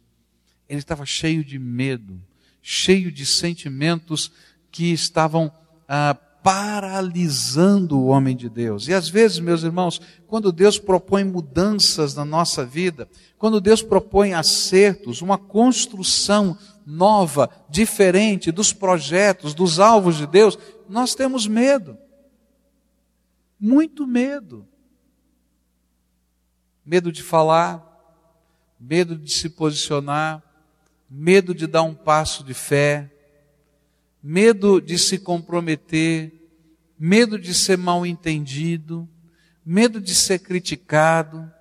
Ele 0.69 0.79
estava 0.79 1.07
cheio 1.07 1.43
de 1.43 1.57
medo, 1.57 2.21
cheio 2.61 3.11
de 3.11 3.25
sentimentos 3.25 4.31
que 4.71 4.93
estavam 4.93 5.51
ah, 5.87 6.17
paralisando 6.43 7.97
o 7.97 8.07
homem 8.07 8.35
de 8.35 8.49
Deus. 8.49 8.87
E 8.89 8.93
às 8.93 9.07
vezes, 9.07 9.39
meus 9.39 9.63
irmãos, 9.63 10.01
quando 10.27 10.51
Deus 10.51 10.77
propõe 10.77 11.23
mudanças 11.23 12.13
na 12.13 12.25
nossa 12.25 12.65
vida, 12.65 13.07
quando 13.37 13.61
Deus 13.61 13.81
propõe 13.81 14.33
acertos, 14.33 15.21
uma 15.21 15.37
construção 15.37 16.57
nova, 16.85 17.49
diferente 17.69 18.51
dos 18.51 18.73
projetos, 18.73 19.53
dos 19.53 19.79
alvos 19.79 20.17
de 20.17 20.27
Deus, 20.27 20.59
nós 20.89 21.15
temos 21.15 21.47
medo. 21.47 21.97
Muito 23.57 24.05
medo. 24.05 24.67
Medo 26.85 27.09
de 27.09 27.23
falar, 27.23 27.81
medo 28.77 29.15
de 29.17 29.31
se 29.31 29.49
posicionar, 29.49 30.43
medo 31.09 31.55
de 31.55 31.65
dar 31.67 31.83
um 31.83 31.93
passo 31.93 32.43
de 32.43 32.53
fé, 32.53 33.12
medo 34.23 34.79
de 34.79 34.97
se 34.97 35.19
comprometer, 35.19 36.31
medo 36.97 37.37
de 37.37 37.53
ser 37.53 37.77
mal 37.77 38.05
entendido, 38.05 39.07
medo 39.65 39.99
de 39.99 40.15
ser 40.15 40.39
criticado, 40.39 41.51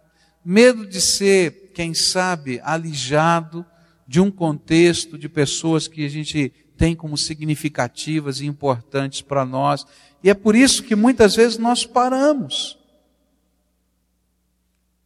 medo 0.44 0.86
de 0.86 1.00
ser, 1.00 1.72
quem 1.74 1.92
sabe, 1.92 2.60
alijado 2.62 3.66
de 4.06 4.20
um 4.20 4.30
contexto 4.30 5.18
de 5.18 5.28
pessoas 5.28 5.88
que 5.88 6.06
a 6.06 6.08
gente 6.08 6.52
tem 6.76 6.94
como 6.94 7.18
significativas 7.18 8.40
e 8.40 8.46
importantes 8.46 9.22
para 9.22 9.44
nós. 9.44 9.84
E 10.22 10.30
é 10.30 10.34
por 10.34 10.54
isso 10.54 10.84
que 10.84 10.94
muitas 10.94 11.34
vezes 11.34 11.58
nós 11.58 11.84
paramos. 11.84 12.78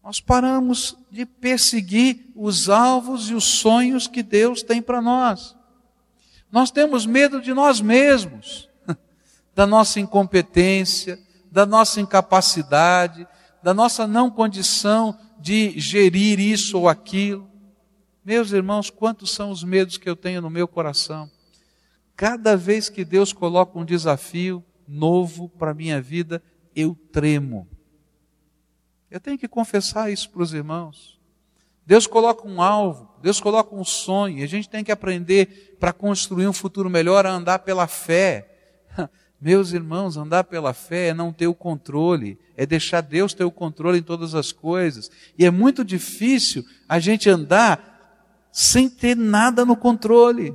Nós 0.04 0.20
paramos 0.20 0.96
de 1.10 1.24
perseguir 1.24 2.30
os 2.34 2.68
alvos 2.68 3.30
e 3.30 3.34
os 3.34 3.44
sonhos 3.44 4.06
que 4.06 4.22
Deus 4.22 4.62
tem 4.62 4.82
para 4.82 5.00
nós. 5.00 5.55
Nós 6.50 6.70
temos 6.70 7.06
medo 7.06 7.40
de 7.40 7.52
nós 7.52 7.80
mesmos, 7.80 8.68
da 9.54 9.66
nossa 9.66 10.00
incompetência, 10.00 11.18
da 11.50 11.66
nossa 11.66 12.00
incapacidade, 12.00 13.26
da 13.62 13.74
nossa 13.74 14.06
não 14.06 14.30
condição 14.30 15.18
de 15.38 15.78
gerir 15.78 16.38
isso 16.38 16.78
ou 16.78 16.88
aquilo. 16.88 17.48
Meus 18.24 18.52
irmãos, 18.52 18.90
quantos 18.90 19.30
são 19.30 19.50
os 19.50 19.62
medos 19.62 19.96
que 19.96 20.08
eu 20.08 20.16
tenho 20.16 20.40
no 20.40 20.50
meu 20.50 20.66
coração? 20.66 21.30
Cada 22.16 22.56
vez 22.56 22.88
que 22.88 23.04
Deus 23.04 23.32
coloca 23.32 23.78
um 23.78 23.84
desafio 23.84 24.64
novo 24.88 25.48
para 25.48 25.72
a 25.72 25.74
minha 25.74 26.00
vida, 26.00 26.42
eu 26.74 26.96
tremo. 27.12 27.68
Eu 29.10 29.20
tenho 29.20 29.38
que 29.38 29.48
confessar 29.48 30.10
isso 30.10 30.30
para 30.30 30.42
os 30.42 30.52
irmãos. 30.52 31.20
Deus 31.84 32.06
coloca 32.06 32.46
um 32.46 32.60
alvo, 32.60 33.05
Deus 33.22 33.40
coloca 33.40 33.74
um 33.74 33.84
sonho, 33.84 34.42
a 34.42 34.46
gente 34.46 34.68
tem 34.68 34.84
que 34.84 34.92
aprender 34.92 35.76
para 35.80 35.92
construir 35.92 36.46
um 36.46 36.52
futuro 36.52 36.88
melhor 36.90 37.26
a 37.26 37.30
andar 37.30 37.60
pela 37.60 37.86
fé. 37.86 38.48
Meus 39.40 39.72
irmãos, 39.72 40.16
andar 40.16 40.44
pela 40.44 40.72
fé 40.72 41.08
é 41.08 41.14
não 41.14 41.32
ter 41.32 41.46
o 41.46 41.54
controle, 41.54 42.38
é 42.56 42.64
deixar 42.64 43.00
Deus 43.00 43.34
ter 43.34 43.44
o 43.44 43.50
controle 43.50 43.98
em 43.98 44.02
todas 44.02 44.34
as 44.34 44.52
coisas. 44.52 45.10
E 45.38 45.44
é 45.44 45.50
muito 45.50 45.84
difícil 45.84 46.64
a 46.88 46.98
gente 46.98 47.28
andar 47.28 48.48
sem 48.50 48.88
ter 48.88 49.16
nada 49.16 49.64
no 49.64 49.76
controle. 49.76 50.54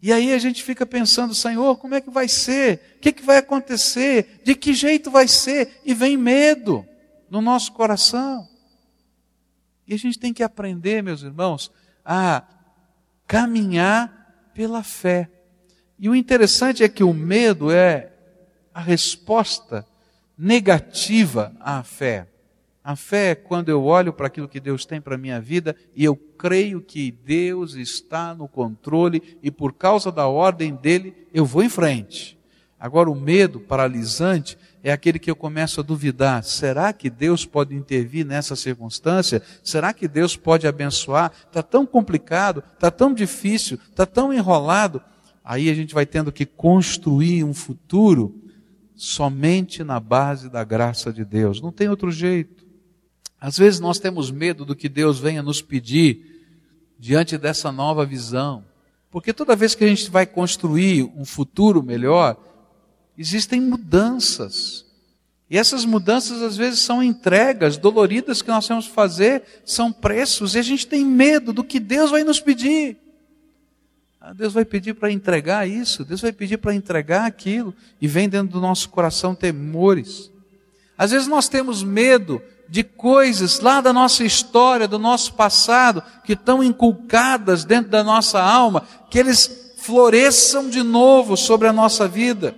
E 0.00 0.12
aí 0.12 0.32
a 0.32 0.38
gente 0.38 0.62
fica 0.62 0.86
pensando, 0.86 1.34
Senhor, 1.34 1.76
como 1.76 1.94
é 1.94 2.00
que 2.00 2.10
vai 2.10 2.28
ser? 2.28 2.96
O 2.96 3.00
que, 3.00 3.12
que 3.12 3.22
vai 3.22 3.38
acontecer? 3.38 4.40
De 4.44 4.54
que 4.54 4.72
jeito 4.72 5.10
vai 5.10 5.26
ser? 5.26 5.80
E 5.84 5.92
vem 5.92 6.16
medo 6.16 6.86
no 7.28 7.40
nosso 7.40 7.72
coração. 7.72 8.48
E 9.88 9.94
a 9.94 9.98
gente 9.98 10.18
tem 10.18 10.34
que 10.34 10.42
aprender, 10.42 11.02
meus 11.02 11.22
irmãos, 11.22 11.72
a 12.04 12.44
caminhar 13.26 14.50
pela 14.52 14.82
fé. 14.82 15.30
E 15.98 16.10
o 16.10 16.14
interessante 16.14 16.84
é 16.84 16.88
que 16.88 17.02
o 17.02 17.14
medo 17.14 17.70
é 17.70 18.12
a 18.72 18.80
resposta 18.80 19.86
negativa 20.36 21.56
à 21.58 21.82
fé. 21.82 22.28
A 22.84 22.94
fé 22.94 23.30
é 23.30 23.34
quando 23.34 23.70
eu 23.70 23.82
olho 23.84 24.12
para 24.12 24.26
aquilo 24.26 24.48
que 24.48 24.60
Deus 24.60 24.84
tem 24.84 25.00
para 25.00 25.14
a 25.14 25.18
minha 25.18 25.40
vida 25.40 25.74
e 25.96 26.04
eu 26.04 26.14
creio 26.14 26.80
que 26.80 27.10
Deus 27.10 27.74
está 27.74 28.34
no 28.34 28.46
controle 28.46 29.38
e 29.42 29.50
por 29.50 29.72
causa 29.72 30.12
da 30.12 30.26
ordem 30.26 30.74
dele 30.74 31.26
eu 31.32 31.44
vou 31.44 31.62
em 31.62 31.68
frente. 31.68 32.38
Agora, 32.78 33.10
o 33.10 33.14
medo 33.14 33.58
paralisante 33.58 34.56
é 34.82 34.92
aquele 34.92 35.18
que 35.18 35.30
eu 35.30 35.36
começo 35.36 35.80
a 35.80 35.82
duvidar: 35.82 36.42
será 36.44 36.92
que 36.92 37.10
Deus 37.10 37.44
pode 37.44 37.74
intervir 37.74 38.24
nessa 38.24 38.54
circunstância? 38.54 39.42
Será 39.62 39.92
que 39.92 40.06
Deus 40.06 40.36
pode 40.36 40.66
abençoar? 40.66 41.32
Está 41.46 41.62
tão 41.62 41.84
complicado, 41.84 42.62
está 42.74 42.90
tão 42.90 43.12
difícil, 43.12 43.78
está 43.90 44.06
tão 44.06 44.32
enrolado. 44.32 45.02
Aí 45.44 45.70
a 45.70 45.74
gente 45.74 45.94
vai 45.94 46.04
tendo 46.04 46.30
que 46.30 46.44
construir 46.44 47.42
um 47.42 47.54
futuro 47.54 48.34
somente 48.94 49.82
na 49.82 49.98
base 49.98 50.50
da 50.50 50.62
graça 50.62 51.12
de 51.12 51.24
Deus. 51.24 51.60
Não 51.60 51.72
tem 51.72 51.88
outro 51.88 52.10
jeito. 52.10 52.66
Às 53.40 53.56
vezes 53.56 53.80
nós 53.80 53.98
temos 53.98 54.30
medo 54.30 54.64
do 54.64 54.74
que 54.74 54.88
Deus 54.88 55.18
venha 55.18 55.42
nos 55.42 55.62
pedir 55.62 56.44
diante 56.98 57.38
dessa 57.38 57.70
nova 57.70 58.04
visão. 58.04 58.64
Porque 59.10 59.32
toda 59.32 59.56
vez 59.56 59.74
que 59.74 59.84
a 59.84 59.88
gente 59.88 60.10
vai 60.10 60.26
construir 60.26 61.04
um 61.16 61.24
futuro 61.24 61.82
melhor, 61.82 62.36
existem 63.18 63.60
mudanças. 63.60 64.86
E 65.50 65.58
essas 65.58 65.84
mudanças 65.84 66.42
às 66.42 66.56
vezes 66.56 66.80
são 66.80 67.02
entregas 67.02 67.76
doloridas 67.76 68.42
que 68.42 68.50
nós 68.50 68.66
temos 68.66 68.86
que 68.86 68.92
fazer, 68.92 69.42
são 69.64 69.90
preços, 69.90 70.54
e 70.54 70.58
a 70.58 70.62
gente 70.62 70.86
tem 70.86 71.04
medo 71.04 71.52
do 71.52 71.64
que 71.64 71.80
Deus 71.80 72.10
vai 72.10 72.22
nos 72.22 72.38
pedir. 72.38 72.96
Ah, 74.20 74.32
Deus 74.32 74.52
vai 74.52 74.64
pedir 74.64 74.94
para 74.94 75.10
entregar 75.10 75.66
isso, 75.66 76.04
Deus 76.04 76.20
vai 76.20 76.32
pedir 76.32 76.58
para 76.58 76.74
entregar 76.74 77.24
aquilo, 77.24 77.74
e 78.00 78.06
vem 78.06 78.28
dentro 78.28 78.52
do 78.52 78.60
nosso 78.60 78.90
coração 78.90 79.34
temores. 79.34 80.30
Às 80.98 81.12
vezes 81.12 81.26
nós 81.26 81.48
temos 81.48 81.82
medo 81.82 82.42
de 82.68 82.84
coisas 82.84 83.60
lá 83.60 83.80
da 83.80 83.92
nossa 83.92 84.24
história, 84.24 84.86
do 84.86 84.98
nosso 84.98 85.32
passado, 85.32 86.02
que 86.24 86.34
estão 86.34 86.62
inculcadas 86.62 87.64
dentro 87.64 87.90
da 87.90 88.04
nossa 88.04 88.38
alma, 88.38 88.86
que 89.08 89.18
eles 89.18 89.72
floresçam 89.78 90.68
de 90.68 90.82
novo 90.82 91.36
sobre 91.36 91.66
a 91.66 91.72
nossa 91.72 92.06
vida. 92.06 92.54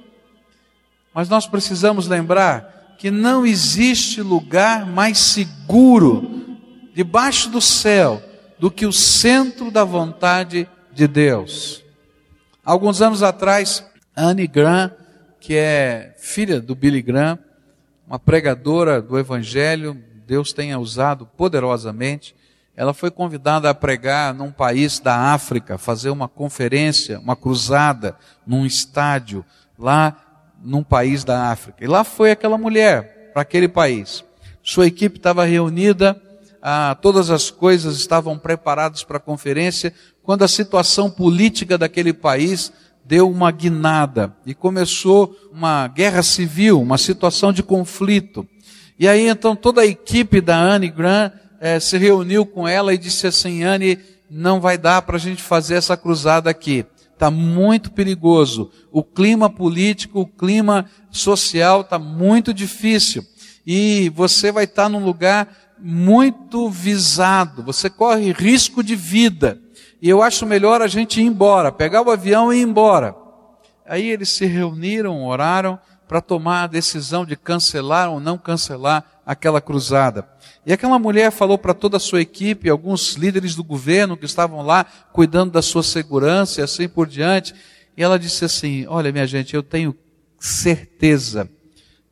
Mas 1.14 1.28
nós 1.28 1.46
precisamos 1.46 2.06
lembrar 2.06 2.96
que 2.98 3.10
não 3.10 3.46
existe 3.46 4.20
lugar 4.20 4.86
mais 4.86 5.18
seguro 5.18 6.58
debaixo 6.94 7.48
do 7.48 7.60
céu 7.60 8.22
do 8.58 8.70
que 8.70 8.84
o 8.84 8.92
centro 8.92 9.70
da 9.70 9.84
vontade 9.84 10.68
de 10.92 11.08
Deus. 11.08 11.82
Alguns 12.64 13.00
anos 13.00 13.22
atrás, 13.22 13.84
Anne 14.14 14.46
Graham, 14.46 14.92
que 15.40 15.56
é 15.56 16.14
filha 16.18 16.60
do 16.60 16.74
Billy 16.74 17.00
Graham, 17.00 17.38
uma 18.06 18.18
pregadora 18.18 19.00
do 19.00 19.18
Evangelho, 19.18 19.96
Deus 20.26 20.52
tenha 20.52 20.78
usado 20.78 21.24
poderosamente, 21.24 22.36
ela 22.76 22.92
foi 22.92 23.10
convidada 23.10 23.68
a 23.68 23.74
pregar 23.74 24.34
num 24.34 24.50
país 24.52 25.00
da 25.00 25.32
África, 25.32 25.78
fazer 25.78 26.10
uma 26.10 26.28
conferência, 26.28 27.18
uma 27.18 27.34
cruzada, 27.34 28.16
num 28.46 28.66
estádio, 28.66 29.44
lá 29.78 30.16
num 30.62 30.82
país 30.82 31.24
da 31.24 31.50
África. 31.50 31.84
E 31.84 31.86
lá 31.86 32.04
foi 32.04 32.30
aquela 32.30 32.58
mulher 32.58 33.30
para 33.32 33.42
aquele 33.42 33.68
país. 33.68 34.24
Sua 34.62 34.86
equipe 34.86 35.16
estava 35.16 35.44
reunida, 35.44 36.20
ah, 36.62 36.96
todas 37.00 37.30
as 37.30 37.50
coisas 37.50 37.96
estavam 37.96 38.38
preparadas 38.38 39.02
para 39.02 39.16
a 39.16 39.20
conferência, 39.20 39.92
quando 40.22 40.42
a 40.42 40.48
situação 40.48 41.10
política 41.10 41.78
daquele 41.78 42.12
país 42.12 42.72
deu 43.04 43.30
uma 43.30 43.50
guinada 43.50 44.34
e 44.44 44.54
começou 44.54 45.34
uma 45.50 45.88
guerra 45.88 46.22
civil, 46.22 46.80
uma 46.80 46.98
situação 46.98 47.52
de 47.52 47.62
conflito. 47.62 48.46
E 48.98 49.08
aí 49.08 49.26
então 49.26 49.56
toda 49.56 49.80
a 49.80 49.86
equipe 49.86 50.40
da 50.40 50.56
Anne 50.56 50.90
Grant 50.90 51.32
eh, 51.60 51.80
se 51.80 51.96
reuniu 51.96 52.44
com 52.44 52.68
ela 52.68 52.92
e 52.92 52.98
disse 52.98 53.26
assim: 53.26 53.64
Anne, 53.64 53.98
não 54.30 54.60
vai 54.60 54.76
dar 54.76 55.02
para 55.02 55.16
a 55.16 55.18
gente 55.18 55.42
fazer 55.42 55.74
essa 55.74 55.96
cruzada 55.96 56.50
aqui 56.50 56.84
está 57.20 57.30
muito 57.30 57.92
perigoso. 57.92 58.70
O 58.90 59.04
clima 59.04 59.50
político, 59.50 60.20
o 60.20 60.26
clima 60.26 60.86
social 61.10 61.82
está 61.82 61.98
muito 61.98 62.54
difícil. 62.54 63.22
E 63.66 64.10
você 64.14 64.50
vai 64.50 64.64
estar 64.64 64.84
tá 64.84 64.88
num 64.88 65.04
lugar 65.04 65.46
muito 65.78 66.70
visado, 66.70 67.62
você 67.62 67.88
corre 67.90 68.32
risco 68.32 68.82
de 68.82 68.96
vida. 68.96 69.60
E 70.00 70.08
eu 70.08 70.22
acho 70.22 70.46
melhor 70.46 70.80
a 70.80 70.86
gente 70.86 71.20
ir 71.20 71.24
embora, 71.24 71.70
pegar 71.70 72.00
o 72.00 72.10
avião 72.10 72.50
e 72.50 72.58
ir 72.58 72.62
embora. 72.62 73.14
Aí 73.86 74.08
eles 74.08 74.30
se 74.30 74.46
reuniram, 74.46 75.22
oraram 75.22 75.78
para 76.08 76.22
tomar 76.22 76.64
a 76.64 76.68
decisão 76.68 77.26
de 77.26 77.36
cancelar 77.36 78.10
ou 78.10 78.18
não 78.18 78.38
cancelar 78.38 79.19
aquela 79.30 79.60
cruzada. 79.60 80.28
E 80.66 80.72
aquela 80.72 80.98
mulher 80.98 81.30
falou 81.30 81.56
para 81.56 81.72
toda 81.72 81.98
a 81.98 82.00
sua 82.00 82.20
equipe, 82.20 82.68
alguns 82.68 83.14
líderes 83.14 83.54
do 83.54 83.62
governo 83.62 84.16
que 84.16 84.24
estavam 84.24 84.60
lá 84.60 84.84
cuidando 85.12 85.52
da 85.52 85.62
sua 85.62 85.84
segurança 85.84 86.60
e 86.60 86.64
assim 86.64 86.88
por 86.88 87.06
diante. 87.06 87.54
E 87.96 88.02
ela 88.02 88.18
disse 88.18 88.44
assim: 88.44 88.84
Olha, 88.88 89.12
minha 89.12 89.28
gente, 89.28 89.54
eu 89.54 89.62
tenho 89.62 89.94
certeza 90.36 91.48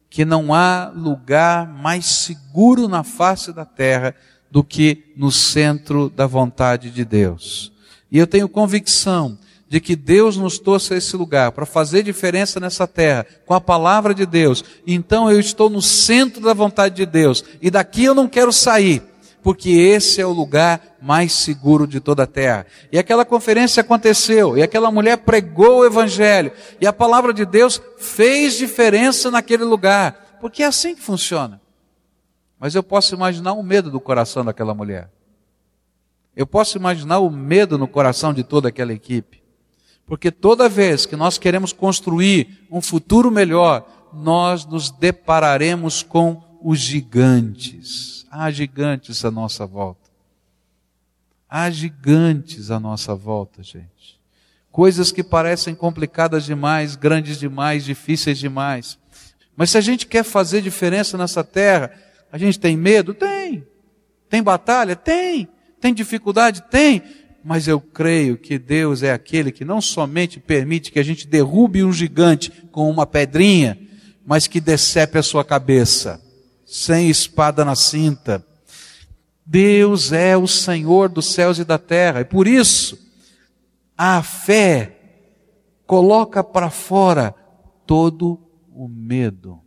que 0.08 0.24
não 0.24 0.54
há 0.54 0.92
lugar 0.94 1.66
mais 1.66 2.06
seguro 2.06 2.86
na 2.86 3.02
face 3.02 3.52
da 3.52 3.64
terra 3.64 4.14
do 4.48 4.62
que 4.62 5.12
no 5.16 5.32
centro 5.32 6.08
da 6.08 6.24
vontade 6.24 6.88
de 6.88 7.04
Deus. 7.04 7.72
E 8.12 8.16
eu 8.16 8.28
tenho 8.28 8.48
convicção 8.48 9.36
de 9.68 9.80
que 9.80 9.94
Deus 9.94 10.36
nos 10.36 10.58
trouxe 10.58 10.94
a 10.94 10.96
esse 10.96 11.16
lugar 11.16 11.52
para 11.52 11.66
fazer 11.66 12.02
diferença 12.02 12.58
nessa 12.58 12.86
terra 12.86 13.26
com 13.44 13.52
a 13.52 13.60
palavra 13.60 14.14
de 14.14 14.24
Deus. 14.24 14.64
Então 14.86 15.30
eu 15.30 15.38
estou 15.38 15.68
no 15.68 15.82
centro 15.82 16.42
da 16.42 16.54
vontade 16.54 16.94
de 16.94 17.04
Deus 17.04 17.44
e 17.60 17.70
daqui 17.70 18.04
eu 18.04 18.14
não 18.14 18.26
quero 18.26 18.52
sair, 18.52 19.02
porque 19.42 19.70
esse 19.70 20.20
é 20.20 20.26
o 20.26 20.32
lugar 20.32 20.96
mais 21.00 21.32
seguro 21.32 21.86
de 21.86 22.00
toda 22.00 22.22
a 22.22 22.26
terra. 22.26 22.66
E 22.90 22.98
aquela 22.98 23.24
conferência 23.24 23.82
aconteceu, 23.82 24.56
e 24.56 24.62
aquela 24.62 24.90
mulher 24.90 25.18
pregou 25.18 25.78
o 25.78 25.86
evangelho, 25.86 26.50
e 26.80 26.86
a 26.86 26.92
palavra 26.92 27.32
de 27.32 27.44
Deus 27.44 27.80
fez 27.98 28.54
diferença 28.54 29.30
naquele 29.30 29.64
lugar, 29.64 30.38
porque 30.40 30.62
é 30.62 30.66
assim 30.66 30.94
que 30.94 31.02
funciona. 31.02 31.60
Mas 32.58 32.74
eu 32.74 32.82
posso 32.82 33.14
imaginar 33.14 33.52
o 33.52 33.62
medo 33.62 33.90
do 33.90 34.00
coração 34.00 34.44
daquela 34.44 34.74
mulher. 34.74 35.10
Eu 36.34 36.46
posso 36.46 36.76
imaginar 36.76 37.18
o 37.18 37.30
medo 37.30 37.78
no 37.78 37.86
coração 37.86 38.32
de 38.32 38.42
toda 38.42 38.68
aquela 38.68 38.92
equipe. 38.92 39.42
Porque 40.08 40.30
toda 40.30 40.68
vez 40.70 41.04
que 41.04 41.14
nós 41.14 41.36
queremos 41.36 41.72
construir 41.72 42.66
um 42.70 42.80
futuro 42.80 43.30
melhor, 43.30 43.86
nós 44.12 44.64
nos 44.64 44.90
depararemos 44.90 46.02
com 46.02 46.42
os 46.62 46.78
gigantes. 46.78 48.26
Há 48.30 48.50
gigantes 48.50 49.22
à 49.24 49.30
nossa 49.30 49.66
volta. 49.66 50.08
Há 51.48 51.70
gigantes 51.70 52.70
à 52.70 52.80
nossa 52.80 53.14
volta, 53.14 53.62
gente. 53.62 54.18
coisas 54.70 55.10
que 55.10 55.24
parecem 55.24 55.74
complicadas 55.74 56.44
demais, 56.44 56.94
grandes 56.94 57.38
demais, 57.38 57.84
difíceis 57.84 58.38
demais. 58.38 58.98
Mas 59.56 59.70
se 59.70 59.78
a 59.78 59.80
gente 59.80 60.06
quer 60.06 60.22
fazer 60.22 60.62
diferença 60.62 61.18
nessa 61.18 61.42
terra, 61.42 61.90
a 62.30 62.38
gente 62.38 62.60
tem 62.60 62.76
medo? 62.76 63.12
Tem. 63.12 63.66
Tem 64.28 64.42
batalha? 64.42 64.94
Tem. 64.94 65.48
Tem 65.80 65.92
dificuldade? 65.92 66.62
Tem. 66.70 67.02
Mas 67.48 67.66
eu 67.66 67.80
creio 67.80 68.36
que 68.36 68.58
Deus 68.58 69.02
é 69.02 69.10
aquele 69.10 69.50
que 69.50 69.64
não 69.64 69.80
somente 69.80 70.38
permite 70.38 70.92
que 70.92 70.98
a 70.98 71.02
gente 71.02 71.26
derrube 71.26 71.82
um 71.82 71.90
gigante 71.90 72.50
com 72.70 72.90
uma 72.90 73.06
pedrinha, 73.06 73.78
mas 74.22 74.46
que 74.46 74.60
decepe 74.60 75.16
a 75.16 75.22
sua 75.22 75.42
cabeça, 75.42 76.22
sem 76.66 77.08
espada 77.08 77.64
na 77.64 77.74
cinta. 77.74 78.44
Deus 79.46 80.12
é 80.12 80.36
o 80.36 80.46
Senhor 80.46 81.08
dos 81.08 81.32
céus 81.32 81.58
e 81.58 81.64
da 81.64 81.78
terra, 81.78 82.20
e 82.20 82.24
por 82.26 82.46
isso, 82.46 82.98
a 83.96 84.22
fé 84.22 84.98
coloca 85.86 86.44
para 86.44 86.68
fora 86.68 87.34
todo 87.86 88.38
o 88.74 88.86
medo. 88.86 89.58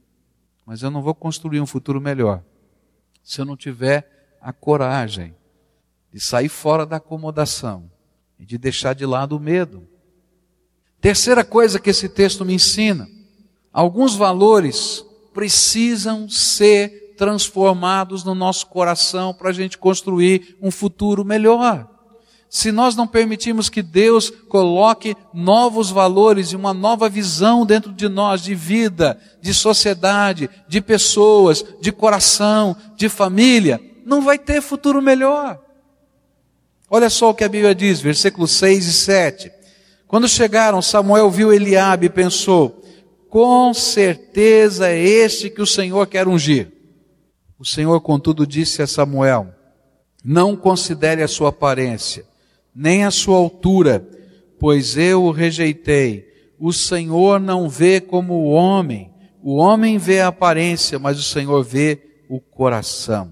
Mas 0.67 0.83
eu 0.83 0.91
não 0.91 1.01
vou 1.01 1.15
construir 1.15 1.59
um 1.59 1.65
futuro 1.65 1.99
melhor 1.99 2.43
se 3.23 3.41
eu 3.41 3.45
não 3.45 3.57
tiver 3.57 4.37
a 4.39 4.53
coragem 4.53 5.33
de 6.13 6.19
sair 6.19 6.49
fora 6.49 6.85
da 6.85 6.97
acomodação 6.97 7.89
e 8.39 8.45
de 8.45 8.57
deixar 8.57 8.93
de 8.93 9.05
lado 9.05 9.37
o 9.37 9.39
medo. 9.39 9.87
Terceira 10.99 11.43
coisa 11.43 11.79
que 11.79 11.89
esse 11.89 12.09
texto 12.09 12.45
me 12.45 12.53
ensina: 12.53 13.07
alguns 13.71 14.15
valores 14.15 15.05
precisam 15.33 16.29
ser 16.29 17.15
transformados 17.17 18.23
no 18.23 18.33
nosso 18.33 18.67
coração 18.67 19.33
para 19.33 19.49
a 19.49 19.53
gente 19.53 19.77
construir 19.77 20.57
um 20.61 20.71
futuro 20.71 21.23
melhor 21.23 21.91
se 22.51 22.69
nós 22.69 22.97
não 22.97 23.07
permitirmos 23.07 23.69
que 23.69 23.81
Deus 23.81 24.29
coloque 24.29 25.15
novos 25.33 25.89
valores 25.89 26.49
e 26.49 26.55
uma 26.57 26.73
nova 26.73 27.07
visão 27.07 27.65
dentro 27.65 27.93
de 27.93 28.09
nós, 28.09 28.41
de 28.41 28.53
vida, 28.53 29.17
de 29.41 29.53
sociedade, 29.53 30.49
de 30.67 30.81
pessoas, 30.81 31.63
de 31.79 31.93
coração, 31.93 32.75
de 32.97 33.07
família, 33.07 33.79
não 34.05 34.21
vai 34.21 34.37
ter 34.37 34.61
futuro 34.61 35.01
melhor. 35.01 35.61
Olha 36.93 37.09
só 37.09 37.29
o 37.29 37.33
que 37.33 37.45
a 37.45 37.47
Bíblia 37.47 37.73
diz, 37.73 38.01
versículos 38.01 38.51
6 38.51 38.85
e 38.85 38.91
7. 38.91 39.51
Quando 40.09 40.27
chegaram, 40.27 40.81
Samuel 40.81 41.31
viu 41.31 41.53
Eliabe 41.53 42.07
e 42.07 42.09
pensou: 42.09 42.83
com 43.29 43.73
certeza 43.73 44.89
é 44.89 44.99
este 44.99 45.49
que 45.49 45.61
o 45.61 45.65
Senhor 45.65 46.05
quer 46.05 46.27
ungir. 46.27 46.69
O 47.57 47.63
Senhor, 47.63 48.01
contudo, 48.01 48.45
disse 48.45 48.81
a 48.81 48.87
Samuel: 48.87 49.55
Não 50.21 50.53
considere 50.53 51.23
a 51.23 51.29
sua 51.29 51.47
aparência, 51.47 52.25
nem 52.75 53.05
a 53.05 53.11
sua 53.11 53.37
altura, 53.37 54.05
pois 54.59 54.97
eu 54.97 55.23
o 55.23 55.31
rejeitei. 55.31 56.27
O 56.59 56.73
Senhor 56.73 57.39
não 57.39 57.69
vê 57.69 58.01
como 58.01 58.33
o 58.33 58.49
homem, 58.49 59.13
o 59.41 59.55
homem 59.55 59.97
vê 59.97 60.19
a 60.19 60.27
aparência, 60.27 60.99
mas 60.99 61.17
o 61.17 61.23
Senhor 61.23 61.63
vê 61.63 62.01
o 62.27 62.41
coração. 62.41 63.31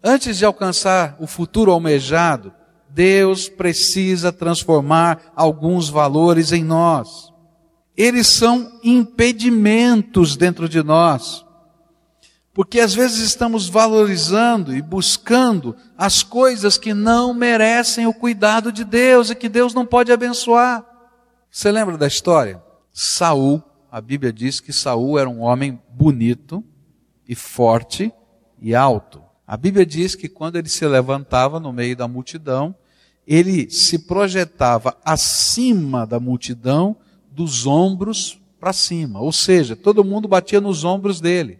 Antes 0.00 0.38
de 0.38 0.44
alcançar 0.44 1.16
o 1.18 1.26
futuro 1.26 1.72
almejado, 1.72 2.52
Deus 2.96 3.46
precisa 3.46 4.32
transformar 4.32 5.30
alguns 5.36 5.90
valores 5.90 6.50
em 6.50 6.64
nós. 6.64 7.30
Eles 7.94 8.26
são 8.26 8.80
impedimentos 8.82 10.34
dentro 10.34 10.66
de 10.66 10.82
nós. 10.82 11.44
Porque 12.54 12.80
às 12.80 12.94
vezes 12.94 13.18
estamos 13.18 13.68
valorizando 13.68 14.74
e 14.74 14.80
buscando 14.80 15.76
as 15.94 16.22
coisas 16.22 16.78
que 16.78 16.94
não 16.94 17.34
merecem 17.34 18.06
o 18.06 18.14
cuidado 18.14 18.72
de 18.72 18.82
Deus 18.82 19.28
e 19.28 19.34
que 19.34 19.50
Deus 19.50 19.74
não 19.74 19.84
pode 19.84 20.10
abençoar. 20.10 20.82
Você 21.50 21.70
lembra 21.70 21.98
da 21.98 22.06
história? 22.06 22.62
Saul, 22.94 23.62
a 23.92 24.00
Bíblia 24.00 24.32
diz 24.32 24.58
que 24.58 24.72
Saul 24.72 25.18
era 25.18 25.28
um 25.28 25.40
homem 25.42 25.78
bonito 25.90 26.64
e 27.28 27.34
forte 27.34 28.10
e 28.58 28.74
alto. 28.74 29.22
A 29.46 29.54
Bíblia 29.54 29.84
diz 29.84 30.14
que 30.14 30.30
quando 30.30 30.56
ele 30.56 30.70
se 30.70 30.86
levantava 30.86 31.60
no 31.60 31.74
meio 31.74 31.94
da 31.94 32.08
multidão, 32.08 32.74
ele 33.26 33.68
se 33.68 33.98
projetava 33.98 34.96
acima 35.04 36.06
da 36.06 36.20
multidão, 36.20 36.96
dos 37.30 37.66
ombros 37.66 38.40
para 38.60 38.72
cima. 38.72 39.20
Ou 39.20 39.32
seja, 39.32 39.74
todo 39.74 40.04
mundo 40.04 40.28
batia 40.28 40.60
nos 40.60 40.84
ombros 40.84 41.20
dele. 41.20 41.58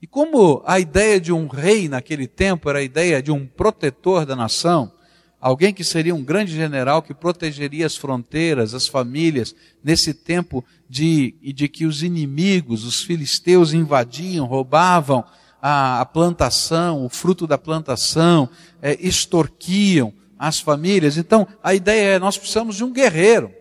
E 0.00 0.06
como 0.06 0.62
a 0.66 0.78
ideia 0.78 1.18
de 1.18 1.32
um 1.32 1.46
rei 1.46 1.88
naquele 1.88 2.26
tempo 2.26 2.68
era 2.68 2.80
a 2.80 2.82
ideia 2.82 3.22
de 3.22 3.32
um 3.32 3.46
protetor 3.46 4.26
da 4.26 4.36
nação, 4.36 4.92
alguém 5.40 5.72
que 5.72 5.82
seria 5.82 6.14
um 6.14 6.22
grande 6.22 6.54
general 6.54 7.00
que 7.00 7.14
protegeria 7.14 7.86
as 7.86 7.96
fronteiras, 7.96 8.74
as 8.74 8.86
famílias, 8.86 9.54
nesse 9.82 10.12
tempo 10.12 10.62
de, 10.88 11.34
de 11.54 11.68
que 11.68 11.86
os 11.86 12.02
inimigos, 12.02 12.84
os 12.84 13.02
filisteus 13.02 13.72
invadiam, 13.72 14.46
roubavam 14.46 15.24
a, 15.60 16.02
a 16.02 16.04
plantação, 16.04 17.04
o 17.04 17.08
fruto 17.08 17.46
da 17.46 17.56
plantação, 17.56 18.50
é, 18.82 18.98
extorquiam 19.00 20.12
as 20.38 20.60
famílias. 20.60 21.16
Então, 21.16 21.46
a 21.62 21.74
ideia 21.74 22.16
é, 22.16 22.18
nós 22.18 22.36
precisamos 22.36 22.76
de 22.76 22.84
um 22.84 22.92
guerreiro. 22.92 23.52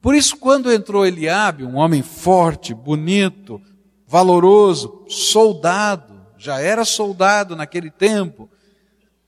Por 0.00 0.14
isso, 0.14 0.36
quando 0.36 0.72
entrou 0.72 1.06
Eliabe, 1.06 1.64
um 1.64 1.76
homem 1.76 2.02
forte, 2.02 2.72
bonito, 2.72 3.60
valoroso, 4.06 5.04
soldado, 5.08 6.20
já 6.38 6.58
era 6.58 6.84
soldado 6.84 7.54
naquele 7.54 7.90
tempo. 7.90 8.50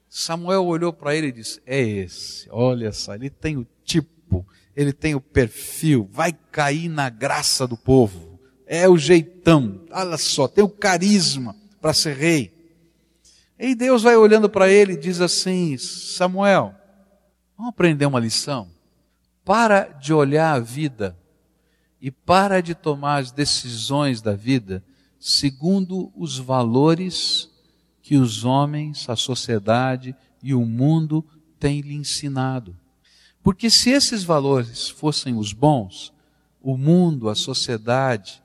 Samuel 0.08 0.66
olhou 0.66 0.92
para 0.92 1.14
ele 1.14 1.28
e 1.28 1.32
disse: 1.32 1.60
É 1.66 1.80
esse, 1.80 2.48
olha 2.50 2.90
só, 2.92 3.14
ele 3.14 3.30
tem 3.30 3.56
o 3.56 3.66
tipo, 3.84 4.46
ele 4.74 4.92
tem 4.92 5.14
o 5.14 5.20
perfil, 5.20 6.08
vai 6.10 6.32
cair 6.50 6.88
na 6.88 7.08
graça 7.10 7.66
do 7.66 7.76
povo, 7.76 8.40
é 8.66 8.88
o 8.88 8.96
jeitão, 8.96 9.82
olha 9.90 10.16
só, 10.16 10.48
tem 10.48 10.64
o 10.64 10.68
carisma 10.68 11.54
para 11.80 11.94
ser 11.94 12.16
rei. 12.16 12.61
E 13.64 13.76
Deus 13.76 14.02
vai 14.02 14.16
olhando 14.16 14.50
para 14.50 14.68
ele 14.68 14.94
e 14.94 14.96
diz 14.96 15.20
assim: 15.20 15.78
Samuel, 15.78 16.74
vamos 17.56 17.70
aprender 17.70 18.06
uma 18.06 18.18
lição? 18.18 18.68
Para 19.44 19.84
de 19.84 20.12
olhar 20.12 20.56
a 20.56 20.58
vida 20.58 21.16
e 22.00 22.10
para 22.10 22.60
de 22.60 22.74
tomar 22.74 23.18
as 23.18 23.30
decisões 23.30 24.20
da 24.20 24.34
vida 24.34 24.82
segundo 25.16 26.12
os 26.16 26.38
valores 26.38 27.48
que 28.02 28.16
os 28.16 28.44
homens, 28.44 29.08
a 29.08 29.14
sociedade 29.14 30.16
e 30.42 30.52
o 30.52 30.66
mundo 30.66 31.24
têm 31.60 31.82
lhe 31.82 31.94
ensinado. 31.94 32.76
Porque 33.44 33.70
se 33.70 33.90
esses 33.90 34.24
valores 34.24 34.88
fossem 34.88 35.36
os 35.36 35.52
bons, 35.52 36.12
o 36.60 36.76
mundo, 36.76 37.28
a 37.28 37.36
sociedade, 37.36 38.42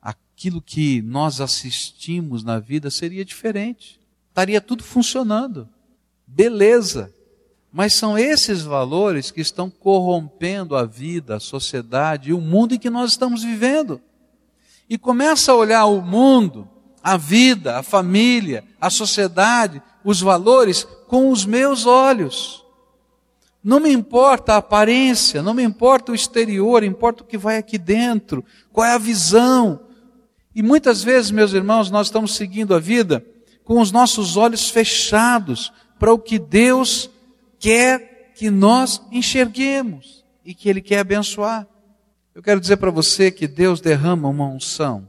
aquilo 0.00 0.60
que 0.60 1.00
nós 1.00 1.40
assistimos 1.40 2.42
na 2.42 2.58
vida 2.58 2.90
seria 2.90 3.24
diferente. 3.24 4.01
Estaria 4.32 4.62
tudo 4.62 4.82
funcionando. 4.82 5.68
Beleza. 6.26 7.12
Mas 7.70 7.92
são 7.92 8.16
esses 8.16 8.62
valores 8.62 9.30
que 9.30 9.42
estão 9.42 9.68
corrompendo 9.68 10.74
a 10.74 10.86
vida, 10.86 11.36
a 11.36 11.40
sociedade 11.40 12.30
e 12.30 12.32
o 12.32 12.40
mundo 12.40 12.74
em 12.74 12.78
que 12.78 12.88
nós 12.88 13.10
estamos 13.10 13.42
vivendo. 13.42 14.00
E 14.88 14.96
começa 14.96 15.52
a 15.52 15.54
olhar 15.54 15.84
o 15.84 16.00
mundo, 16.00 16.66
a 17.02 17.18
vida, 17.18 17.78
a 17.78 17.82
família, 17.82 18.64
a 18.80 18.88
sociedade, 18.88 19.82
os 20.02 20.22
valores 20.22 20.84
com 21.06 21.30
os 21.30 21.44
meus 21.44 21.84
olhos. 21.84 22.64
Não 23.62 23.80
me 23.80 23.92
importa 23.92 24.54
a 24.54 24.58
aparência, 24.58 25.42
não 25.42 25.52
me 25.52 25.62
importa 25.62 26.10
o 26.10 26.14
exterior, 26.14 26.82
importa 26.82 27.22
o 27.22 27.26
que 27.26 27.36
vai 27.36 27.58
aqui 27.58 27.76
dentro, 27.76 28.42
qual 28.72 28.86
é 28.86 28.94
a 28.94 28.98
visão. 28.98 29.80
E 30.54 30.62
muitas 30.62 31.02
vezes, 31.02 31.30
meus 31.30 31.52
irmãos, 31.52 31.90
nós 31.90 32.06
estamos 32.06 32.34
seguindo 32.34 32.74
a 32.74 32.78
vida 32.78 33.22
com 33.72 33.80
os 33.80 33.90
nossos 33.90 34.36
olhos 34.36 34.68
fechados 34.68 35.72
para 35.98 36.12
o 36.12 36.18
que 36.18 36.38
Deus 36.38 37.08
quer 37.58 38.34
que 38.34 38.50
nós 38.50 39.00
enxerguemos 39.10 40.22
e 40.44 40.54
que 40.54 40.68
Ele 40.68 40.82
quer 40.82 40.98
abençoar. 40.98 41.66
Eu 42.34 42.42
quero 42.42 42.60
dizer 42.60 42.76
para 42.76 42.90
você 42.90 43.30
que 43.30 43.48
Deus 43.48 43.80
derrama 43.80 44.28
uma 44.28 44.46
unção 44.46 45.08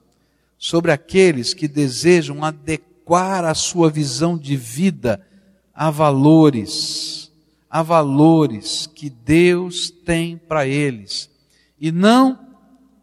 sobre 0.57 0.93
aqueles 0.93 1.53
que 1.53 1.67
desejam 1.67 2.41
adequar 2.41 3.43
a 3.43 3.53
sua 3.53 3.89
visão 3.89 4.37
de 4.37 4.55
vida 4.55 5.19
a 5.75 5.91
valores, 5.91 7.29
a 7.69 7.83
valores 7.83 8.87
que 8.87 9.09
Deus 9.09 9.91
tem 9.91 10.37
para 10.37 10.65
eles, 10.65 11.29
e 11.77 11.91
não 11.91 12.39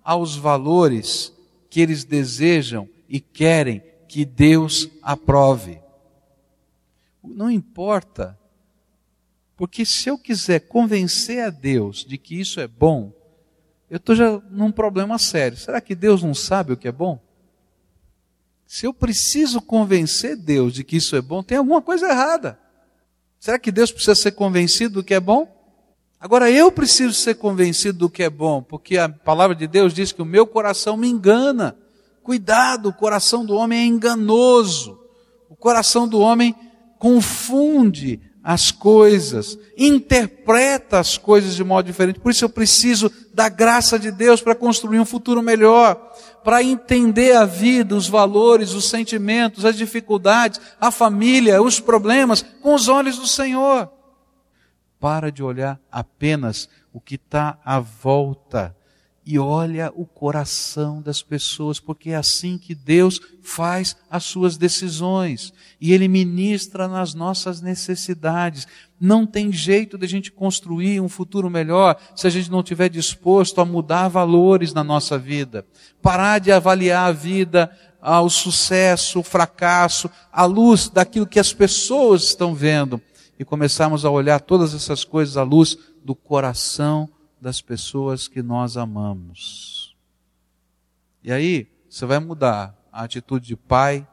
aos 0.03 0.35
valores 0.37 1.35
que 1.69 1.83
eles 1.83 2.03
desejam 2.03 2.89
e 3.07 3.21
querem 3.21 3.90
que 4.11 4.25
Deus 4.25 4.89
aprove. 5.01 5.81
Não 7.23 7.49
importa 7.49 8.37
porque 9.57 9.85
se 9.87 10.09
eu 10.09 10.19
quiser 10.19 10.61
convencer 10.61 11.45
a 11.45 11.49
Deus 11.49 12.05
de 12.05 12.19
que 12.19 12.41
isso 12.41 12.59
é 12.59 12.67
bom, 12.67 13.13
eu 13.89 13.99
estou 13.99 14.17
já 14.17 14.43
num 14.51 14.73
problema 14.73 15.17
sério. 15.17 15.57
Será 15.57 15.81
que 15.81 15.95
Deus 15.95 16.25
não 16.25 16.35
sabe 16.35 16.73
o 16.73 16.77
que 16.77 16.89
é 16.89 16.93
bom? 16.93 17.21
Se 18.67 18.85
eu 18.85 18.93
preciso 18.93 19.61
convencer 19.61 20.35
Deus 20.35 20.75
de 20.75 20.83
que 20.83 20.97
isso 20.97 21.15
é 21.15 21.23
bom, 21.23 21.41
tem 21.41 21.59
alguma 21.59 21.81
coisa 21.81 22.09
errada. 22.09 22.59
Será 23.39 23.61
que 23.61 23.71
Deus 23.71 23.93
precisa 23.93 24.17
ser 24.17 24.33
convencido 24.33 24.95
do 24.95 25.05
que 25.05 25.15
é 25.15 25.21
bom? 25.21 25.47
Agora 26.19 26.51
eu 26.51 26.73
preciso 26.73 27.15
ser 27.15 27.37
convencido 27.37 27.99
do 27.99 28.11
que 28.11 28.25
é 28.25 28.31
bom, 28.31 28.61
porque 28.61 28.99
a 28.99 29.09
palavra 29.09 29.55
de 29.55 29.69
Deus 29.69 29.95
diz 29.95 30.11
que 30.11 30.23
o 30.23 30.27
meu 30.27 30.49
coração 30.49 30.97
me 30.97 31.09
engana. 31.09 31.77
Cuidado, 32.31 32.91
o 32.91 32.93
coração 32.93 33.45
do 33.45 33.57
homem 33.57 33.81
é 33.81 33.85
enganoso. 33.87 35.01
O 35.49 35.57
coração 35.57 36.07
do 36.07 36.21
homem 36.21 36.55
confunde 36.97 38.21
as 38.41 38.71
coisas, 38.71 39.59
interpreta 39.77 41.01
as 41.01 41.19
coisas 41.19 41.57
de 41.57 41.65
modo 41.65 41.87
diferente. 41.87 42.21
Por 42.21 42.31
isso 42.31 42.45
eu 42.45 42.49
preciso 42.49 43.11
da 43.35 43.49
graça 43.49 43.99
de 43.99 44.13
Deus 44.13 44.41
para 44.41 44.55
construir 44.55 45.01
um 45.01 45.05
futuro 45.05 45.43
melhor, 45.43 45.97
para 46.45 46.63
entender 46.63 47.35
a 47.35 47.45
vida, 47.45 47.97
os 47.97 48.09
valores, 48.09 48.75
os 48.75 48.89
sentimentos, 48.89 49.65
as 49.65 49.75
dificuldades, 49.75 50.61
a 50.81 50.93
família, 50.93 51.61
os 51.61 51.81
problemas 51.81 52.43
com 52.63 52.75
os 52.77 52.87
olhos 52.87 53.19
do 53.19 53.27
Senhor. 53.27 53.91
Para 55.01 55.33
de 55.33 55.43
olhar 55.43 55.81
apenas 55.91 56.69
o 56.93 57.01
que 57.01 57.17
está 57.17 57.59
à 57.65 57.81
volta 57.81 58.77
e 59.31 59.39
olha 59.39 59.93
o 59.95 60.05
coração 60.05 61.01
das 61.01 61.23
pessoas, 61.23 61.79
porque 61.79 62.11
é 62.11 62.17
assim 62.17 62.59
que 62.59 62.75
Deus 62.75 63.21
faz 63.41 63.95
as 64.11 64.25
suas 64.25 64.57
decisões. 64.57 65.53
E 65.81 65.93
Ele 65.93 66.09
ministra 66.09 66.89
nas 66.89 67.15
nossas 67.15 67.61
necessidades. 67.61 68.67
Não 69.01 69.25
tem 69.25 69.53
jeito 69.53 69.97
de 69.97 70.05
a 70.05 70.09
gente 70.09 70.33
construir 70.33 71.01
um 71.01 71.09
futuro 71.09 71.49
melhor 71.49 71.97
se 72.17 72.27
a 72.27 72.31
gente 72.31 72.51
não 72.51 72.59
estiver 72.59 72.89
disposto 72.89 73.61
a 73.61 73.65
mudar 73.65 74.09
valores 74.09 74.75
na 74.75 74.83
nossa 74.83 75.17
vida, 75.17 75.65
parar 76.03 76.41
de 76.41 76.51
avaliar 76.51 77.09
a 77.09 77.13
vida, 77.13 77.71
ah, 78.03 78.23
o 78.23 78.29
sucesso, 78.29 79.21
o 79.21 79.23
fracasso, 79.23 80.11
à 80.33 80.45
luz 80.45 80.89
daquilo 80.89 81.25
que 81.25 81.39
as 81.39 81.53
pessoas 81.53 82.25
estão 82.25 82.53
vendo. 82.53 83.01
E 83.39 83.45
começarmos 83.45 84.05
a 84.05 84.11
olhar 84.11 84.41
todas 84.41 84.75
essas 84.75 85.05
coisas 85.05 85.37
à 85.37 85.45
luz 85.45 85.79
do 86.05 86.17
coração 86.17 87.09
das 87.41 87.61
pessoas 87.61 88.29
que 88.29 88.43
nós 88.43 88.77
amamos. 88.77 89.97
E 91.23 91.33
aí, 91.33 91.69
você 91.89 92.07
vai 92.07 92.19
mudar 92.19 92.77
a 92.93 93.05
atitude 93.05 93.47
de 93.47 93.57
pai, 93.57 94.07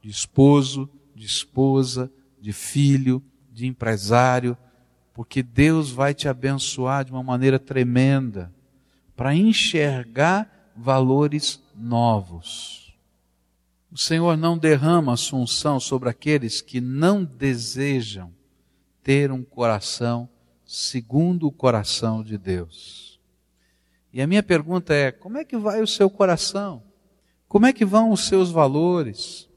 de 0.00 0.10
esposo, 0.10 0.88
de 1.14 1.26
esposa, 1.26 2.10
de 2.40 2.52
filho, 2.52 3.22
de 3.50 3.66
empresário, 3.66 4.56
porque 5.12 5.42
Deus 5.42 5.90
vai 5.90 6.14
te 6.14 6.28
abençoar 6.28 7.04
de 7.04 7.12
uma 7.12 7.22
maneira 7.22 7.58
tremenda 7.58 8.52
para 9.14 9.34
enxergar 9.34 10.72
valores 10.74 11.62
novos. 11.76 12.96
O 13.90 13.98
Senhor 13.98 14.36
não 14.38 14.56
derrama 14.56 15.12
a 15.12 15.16
sua 15.18 15.38
unção 15.38 15.78
sobre 15.78 16.08
aqueles 16.08 16.62
que 16.62 16.80
não 16.80 17.22
desejam 17.22 18.32
ter 19.02 19.30
um 19.30 19.42
coração 19.42 20.28
segundo 20.74 21.46
o 21.46 21.52
coração 21.52 22.24
de 22.24 22.38
Deus. 22.38 23.20
E 24.10 24.22
a 24.22 24.26
minha 24.26 24.42
pergunta 24.42 24.94
é: 24.94 25.12
como 25.12 25.36
é 25.36 25.44
que 25.44 25.54
vai 25.54 25.82
o 25.82 25.86
seu 25.86 26.08
coração? 26.08 26.82
Como 27.46 27.66
é 27.66 27.74
que 27.74 27.84
vão 27.84 28.10
os 28.10 28.26
seus 28.26 28.50
valores? 28.50 29.50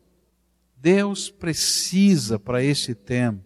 Deus 0.75 1.29
precisa 1.29 2.37
para 2.37 2.61
esse 2.61 2.93
tempo, 2.93 3.41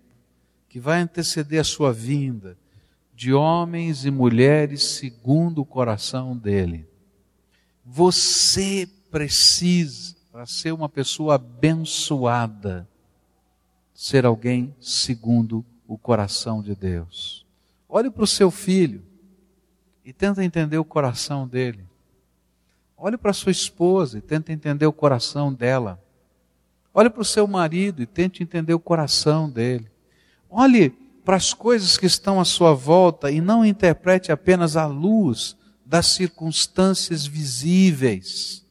que 0.68 0.80
vai 0.80 1.00
anteceder 1.02 1.62
a 1.62 1.64
sua 1.64 1.94
vinda, 1.94 2.58
de 3.14 3.34
homens 3.34 4.04
e 4.04 4.10
mulheres 4.10 4.82
segundo 4.82 5.62
o 5.62 5.66
coração 5.66 6.36
dele. 6.36 6.88
Você 7.86 8.90
precisa, 9.12 10.16
para 10.32 10.48
ser 10.48 10.74
uma 10.74 10.90
pessoa 10.90 11.36
abençoada, 11.36 12.90
ser 13.94 14.26
alguém 14.26 14.76
segundo 14.80 15.64
o 15.88 16.00
coração 16.00 16.64
de 16.64 16.74
Deus. 16.74 17.48
Olhe 17.92 18.12
para 18.12 18.24
o 18.24 18.28
seu 18.28 18.52
filho 18.52 19.04
e 20.06 20.14
tenta 20.14 20.44
entender 20.44 20.78
o 20.78 20.86
coração 20.86 21.48
dele. 21.48 21.84
Olhe 22.96 23.18
para 23.18 23.34
sua 23.34 23.52
esposa 23.52 24.20
e 24.20 24.22
tenta 24.22 24.54
entender 24.54 24.86
o 24.86 24.94
coração 24.94 25.52
dela. 25.52 26.00
Olhe 26.94 27.10
para 27.10 27.22
o 27.22 27.26
seu 27.26 27.48
marido 27.48 28.04
e 28.04 28.06
tente 28.06 28.44
entender 28.44 28.76
o 28.76 28.80
coração 28.80 29.50
dele. 29.50 29.90
Olhe 30.48 30.92
para 31.26 31.36
as 31.36 31.52
coisas 31.52 31.98
que 31.98 32.06
estão 32.06 32.40
à 32.40 32.46
sua 32.46 32.74
volta 32.76 33.32
e 33.32 33.42
não 33.42 33.66
interprete 33.66 34.32
apenas 34.32 34.78
a 34.78 34.86
luz 34.86 35.58
das 35.84 36.08
circunstâncias 36.08 37.26
visíveis, 37.26 38.64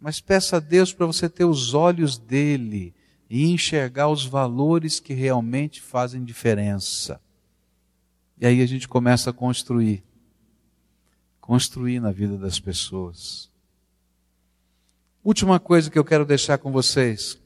mas 0.00 0.20
peça 0.20 0.56
a 0.56 0.60
Deus 0.60 0.92
para 0.92 1.04
você 1.04 1.28
ter 1.28 1.44
os 1.44 1.74
olhos 1.74 2.16
dele 2.16 2.94
e 3.28 3.50
enxergar 3.50 4.08
os 4.08 4.24
valores 4.24 5.00
que 5.00 5.12
realmente 5.12 5.82
fazem 5.82 6.24
diferença. 6.24 7.20
E 8.38 8.46
aí 8.46 8.60
a 8.60 8.66
gente 8.66 8.88
começa 8.88 9.30
a 9.30 9.32
construir. 9.32 10.04
Construir 11.40 12.00
na 12.00 12.10
vida 12.10 12.36
das 12.36 12.58
pessoas. 12.58 13.50
Última 15.22 15.58
coisa 15.58 15.90
que 15.90 15.98
eu 15.98 16.04
quero 16.04 16.24
deixar 16.24 16.58
com 16.58 16.70
vocês. 16.70 17.38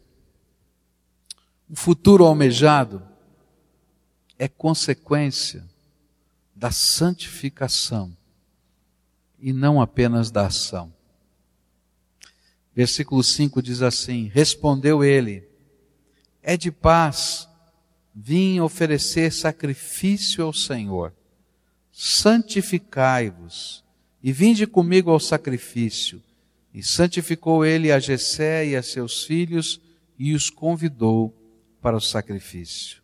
O 1.69 1.77
futuro 1.77 2.25
almejado 2.25 3.03
é 4.39 4.49
consequência 4.49 5.65
da 6.55 6.71
santificação 6.71 8.17
e 9.39 9.53
não 9.53 9.81
apenas 9.81 10.31
da 10.31 10.47
ação. 10.47 10.93
Versículo 12.75 13.23
5 13.23 13.61
diz 13.61 13.83
assim: 13.83 14.31
Respondeu 14.33 15.05
ele: 15.05 15.49
É 16.43 16.57
de 16.57 16.71
paz 16.73 17.49
vim 18.21 18.59
oferecer 18.59 19.33
sacrifício 19.33 20.43
ao 20.43 20.53
Senhor. 20.53 21.15
Santificai-vos 21.93 23.85
e 24.21 24.33
vinde 24.33 24.67
comigo 24.67 25.11
ao 25.13 25.21
sacrifício. 25.21 26.21
E 26.75 26.83
santificou 26.83 27.65
ele 27.65 27.93
a 27.93 28.01
Jessé 28.01 28.67
e 28.67 28.77
a 28.77 28.83
seus 28.83 29.23
filhos 29.23 29.81
e 30.19 30.35
os 30.35 30.51
convidou 30.51 31.33
para 31.81 31.97
o 31.97 32.01
sacrifício. 32.01 33.01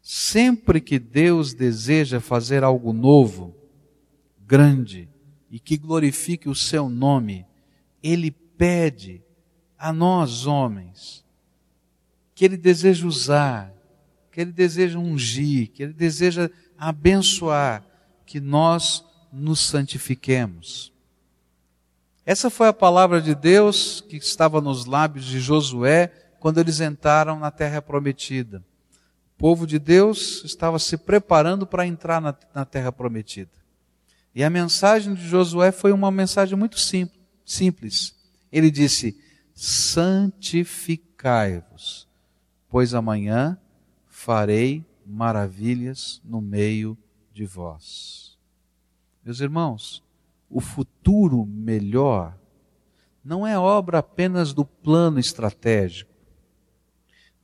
Sempre 0.00 0.80
que 0.80 0.98
Deus 0.98 1.52
deseja 1.52 2.18
fazer 2.18 2.64
algo 2.64 2.94
novo, 2.94 3.54
grande 4.46 5.10
e 5.50 5.60
que 5.60 5.76
glorifique 5.76 6.48
o 6.48 6.54
seu 6.54 6.88
nome, 6.88 7.44
ele 8.02 8.30
pede 8.30 9.22
a 9.78 9.92
nós 9.92 10.46
homens 10.46 11.22
que 12.34 12.46
ele 12.46 12.56
deseja 12.56 13.06
usar 13.06 13.77
que 14.30 14.40
Ele 14.40 14.52
deseja 14.52 14.98
ungir, 14.98 15.70
que 15.72 15.82
Ele 15.82 15.92
deseja 15.92 16.50
abençoar, 16.76 17.84
que 18.24 18.40
nós 18.40 19.04
nos 19.32 19.60
santifiquemos. 19.60 20.92
Essa 22.24 22.50
foi 22.50 22.68
a 22.68 22.72
palavra 22.72 23.20
de 23.22 23.34
Deus 23.34 24.04
que 24.06 24.16
estava 24.16 24.60
nos 24.60 24.84
lábios 24.84 25.24
de 25.24 25.40
Josué 25.40 26.12
quando 26.38 26.58
eles 26.58 26.78
entraram 26.80 27.38
na 27.38 27.50
terra 27.50 27.80
prometida. 27.80 28.62
O 29.34 29.38
povo 29.38 29.66
de 29.66 29.78
Deus 29.78 30.44
estava 30.44 30.78
se 30.78 30.98
preparando 30.98 31.66
para 31.66 31.86
entrar 31.86 32.20
na, 32.20 32.36
na 32.54 32.66
terra 32.66 32.92
prometida. 32.92 33.50
E 34.34 34.44
a 34.44 34.50
mensagem 34.50 35.14
de 35.14 35.26
Josué 35.26 35.72
foi 35.72 35.90
uma 35.90 36.10
mensagem 36.10 36.54
muito 36.56 36.78
simples. 36.78 37.18
simples. 37.44 38.14
Ele 38.52 38.70
disse: 38.70 39.18
santificai-vos, 39.54 42.06
pois 42.68 42.92
amanhã 42.94 43.58
farei 44.18 44.84
maravilhas 45.06 46.20
no 46.24 46.40
meio 46.40 46.98
de 47.32 47.46
vós. 47.46 48.36
Meus 49.24 49.38
irmãos, 49.38 50.02
o 50.50 50.60
futuro 50.60 51.46
melhor 51.46 52.36
não 53.24 53.46
é 53.46 53.56
obra 53.56 53.98
apenas 53.98 54.52
do 54.52 54.64
plano 54.64 55.20
estratégico, 55.20 56.12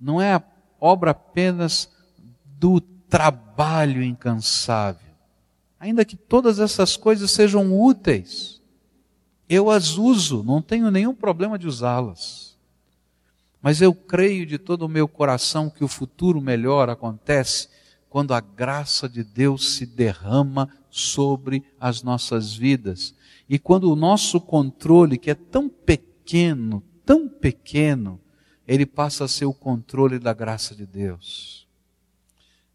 não 0.00 0.20
é 0.20 0.42
obra 0.80 1.12
apenas 1.12 1.88
do 2.58 2.80
trabalho 2.80 4.02
incansável. 4.02 5.14
Ainda 5.78 6.04
que 6.04 6.16
todas 6.16 6.58
essas 6.58 6.96
coisas 6.96 7.30
sejam 7.30 7.72
úteis, 7.72 8.60
eu 9.48 9.70
as 9.70 9.96
uso, 9.96 10.42
não 10.42 10.60
tenho 10.60 10.90
nenhum 10.90 11.14
problema 11.14 11.56
de 11.56 11.68
usá-las. 11.68 12.43
Mas 13.64 13.80
eu 13.80 13.94
creio 13.94 14.44
de 14.44 14.58
todo 14.58 14.82
o 14.82 14.88
meu 14.90 15.08
coração 15.08 15.70
que 15.70 15.82
o 15.82 15.88
futuro 15.88 16.38
melhor 16.38 16.90
acontece 16.90 17.66
quando 18.10 18.34
a 18.34 18.40
graça 18.40 19.08
de 19.08 19.24
Deus 19.24 19.76
se 19.76 19.86
derrama 19.86 20.68
sobre 20.90 21.64
as 21.80 22.02
nossas 22.02 22.54
vidas. 22.54 23.14
E 23.48 23.58
quando 23.58 23.90
o 23.90 23.96
nosso 23.96 24.38
controle, 24.38 25.16
que 25.16 25.30
é 25.30 25.34
tão 25.34 25.66
pequeno, 25.66 26.84
tão 27.06 27.26
pequeno, 27.26 28.20
ele 28.68 28.84
passa 28.84 29.24
a 29.24 29.28
ser 29.28 29.46
o 29.46 29.54
controle 29.54 30.18
da 30.18 30.34
graça 30.34 30.74
de 30.74 30.84
Deus. 30.84 31.66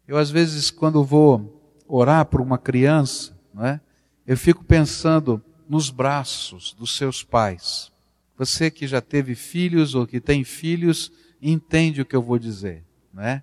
Eu, 0.08 0.18
às 0.18 0.28
vezes, 0.28 0.72
quando 0.72 1.04
vou 1.04 1.72
orar 1.86 2.26
por 2.26 2.40
uma 2.40 2.58
criança, 2.58 3.38
não 3.54 3.64
é? 3.64 3.80
eu 4.26 4.36
fico 4.36 4.64
pensando 4.64 5.40
nos 5.68 5.88
braços 5.88 6.74
dos 6.76 6.96
seus 6.96 7.22
pais. 7.22 7.92
Você 8.40 8.70
que 8.70 8.86
já 8.86 9.02
teve 9.02 9.34
filhos 9.34 9.94
ou 9.94 10.06
que 10.06 10.18
tem 10.18 10.44
filhos, 10.44 11.12
entende 11.42 12.00
o 12.00 12.06
que 12.06 12.16
eu 12.16 12.22
vou 12.22 12.38
dizer, 12.38 12.82
né? 13.12 13.42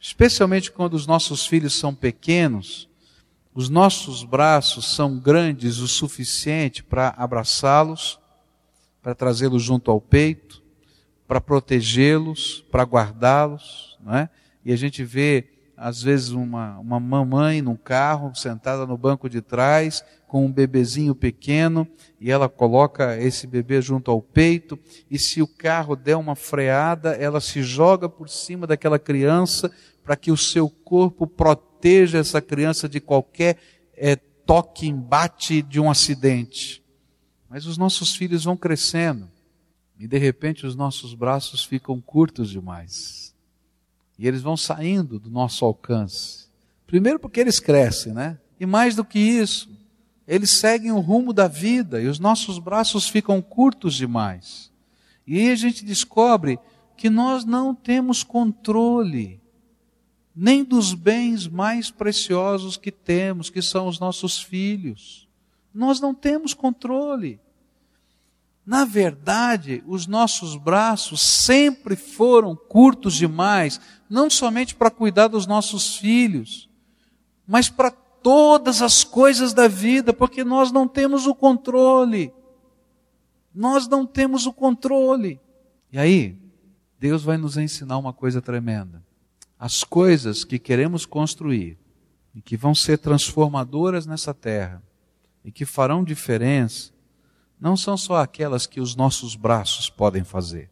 Especialmente 0.00 0.72
quando 0.72 0.94
os 0.94 1.06
nossos 1.06 1.46
filhos 1.46 1.72
são 1.72 1.94
pequenos, 1.94 2.88
Os 3.58 3.68
nossos 3.68 4.22
braços 4.22 4.86
são 4.86 5.18
grandes 5.18 5.78
o 5.78 5.88
suficiente 5.88 6.80
para 6.80 7.08
abraçá-los, 7.08 8.20
para 9.02 9.16
trazê-los 9.16 9.64
junto 9.64 9.90
ao 9.90 10.00
peito, 10.00 10.62
para 11.26 11.40
protegê-los, 11.40 12.64
para 12.70 12.84
guardá-los, 12.84 13.98
não 14.00 14.14
é? 14.14 14.30
E 14.64 14.72
a 14.72 14.76
gente 14.76 15.02
vê 15.02 15.44
às 15.78 16.02
vezes 16.02 16.30
uma, 16.30 16.78
uma 16.78 16.98
mamãe 16.98 17.62
num 17.62 17.76
carro, 17.76 18.34
sentada 18.34 18.84
no 18.84 18.98
banco 18.98 19.28
de 19.28 19.40
trás, 19.40 20.04
com 20.26 20.44
um 20.44 20.52
bebezinho 20.52 21.14
pequeno, 21.14 21.88
e 22.20 22.30
ela 22.30 22.48
coloca 22.48 23.16
esse 23.16 23.46
bebê 23.46 23.80
junto 23.80 24.10
ao 24.10 24.20
peito, 24.20 24.78
e 25.08 25.18
se 25.18 25.40
o 25.40 25.46
carro 25.46 25.94
der 25.94 26.16
uma 26.16 26.34
freada, 26.34 27.12
ela 27.12 27.40
se 27.40 27.62
joga 27.62 28.08
por 28.08 28.28
cima 28.28 28.66
daquela 28.66 28.98
criança, 28.98 29.70
para 30.02 30.16
que 30.16 30.32
o 30.32 30.36
seu 30.36 30.68
corpo 30.68 31.26
proteja 31.26 32.18
essa 32.18 32.40
criança 32.40 32.88
de 32.88 33.00
qualquer 33.00 33.56
é, 33.96 34.16
toque, 34.16 34.88
embate 34.88 35.62
de 35.62 35.78
um 35.78 35.88
acidente. 35.88 36.82
Mas 37.48 37.66
os 37.66 37.78
nossos 37.78 38.16
filhos 38.16 38.44
vão 38.44 38.56
crescendo, 38.56 39.30
e 39.96 40.08
de 40.08 40.18
repente 40.18 40.66
os 40.66 40.74
nossos 40.74 41.14
braços 41.14 41.64
ficam 41.64 42.00
curtos 42.00 42.50
demais. 42.50 43.34
E 44.18 44.26
eles 44.26 44.42
vão 44.42 44.56
saindo 44.56 45.18
do 45.18 45.30
nosso 45.30 45.64
alcance. 45.64 46.48
Primeiro 46.86 47.18
porque 47.18 47.40
eles 47.40 47.60
crescem, 47.60 48.12
né? 48.12 48.38
E 48.58 48.66
mais 48.66 48.96
do 48.96 49.04
que 49.04 49.18
isso, 49.18 49.70
eles 50.26 50.50
seguem 50.50 50.90
o 50.90 51.00
rumo 51.00 51.32
da 51.32 51.46
vida 51.46 52.00
e 52.00 52.06
os 52.06 52.18
nossos 52.18 52.58
braços 52.58 53.08
ficam 53.08 53.40
curtos 53.40 53.94
demais. 53.94 54.72
E 55.26 55.38
aí 55.38 55.50
a 55.50 55.56
gente 55.56 55.84
descobre 55.84 56.58
que 56.96 57.08
nós 57.08 57.44
não 57.44 57.74
temos 57.74 58.24
controle 58.24 59.40
nem 60.40 60.62
dos 60.62 60.94
bens 60.94 61.48
mais 61.48 61.90
preciosos 61.90 62.76
que 62.76 62.92
temos, 62.92 63.50
que 63.50 63.60
são 63.60 63.88
os 63.88 63.98
nossos 63.98 64.40
filhos. 64.40 65.28
Nós 65.74 66.00
não 66.00 66.14
temos 66.14 66.54
controle. 66.54 67.40
Na 68.64 68.84
verdade, 68.84 69.82
os 69.84 70.06
nossos 70.06 70.54
braços 70.54 71.20
sempre 71.20 71.96
foram 71.96 72.54
curtos 72.54 73.14
demais, 73.14 73.80
não 74.08 74.30
somente 74.30 74.74
para 74.74 74.90
cuidar 74.90 75.28
dos 75.28 75.46
nossos 75.46 75.96
filhos, 75.96 76.68
mas 77.46 77.68
para 77.68 77.90
todas 77.90 78.82
as 78.82 79.04
coisas 79.04 79.52
da 79.52 79.68
vida, 79.68 80.12
porque 80.12 80.44
nós 80.44 80.72
não 80.72 80.88
temos 80.88 81.26
o 81.26 81.34
controle. 81.34 82.32
Nós 83.54 83.88
não 83.88 84.06
temos 84.06 84.46
o 84.46 84.52
controle. 84.52 85.40
E 85.92 85.98
aí, 85.98 86.36
Deus 86.98 87.22
vai 87.22 87.36
nos 87.36 87.56
ensinar 87.56 87.98
uma 87.98 88.12
coisa 88.12 88.42
tremenda. 88.42 89.02
As 89.58 89.82
coisas 89.82 90.44
que 90.44 90.58
queremos 90.58 91.06
construir 91.06 91.78
e 92.34 92.40
que 92.40 92.56
vão 92.56 92.74
ser 92.74 92.98
transformadoras 92.98 94.06
nessa 94.06 94.32
terra 94.34 94.82
e 95.44 95.50
que 95.50 95.64
farão 95.64 96.04
diferença, 96.04 96.92
não 97.60 97.76
são 97.76 97.96
só 97.96 98.16
aquelas 98.16 98.66
que 98.66 98.80
os 98.80 98.94
nossos 98.94 99.34
braços 99.34 99.88
podem 99.90 100.22
fazer, 100.22 100.70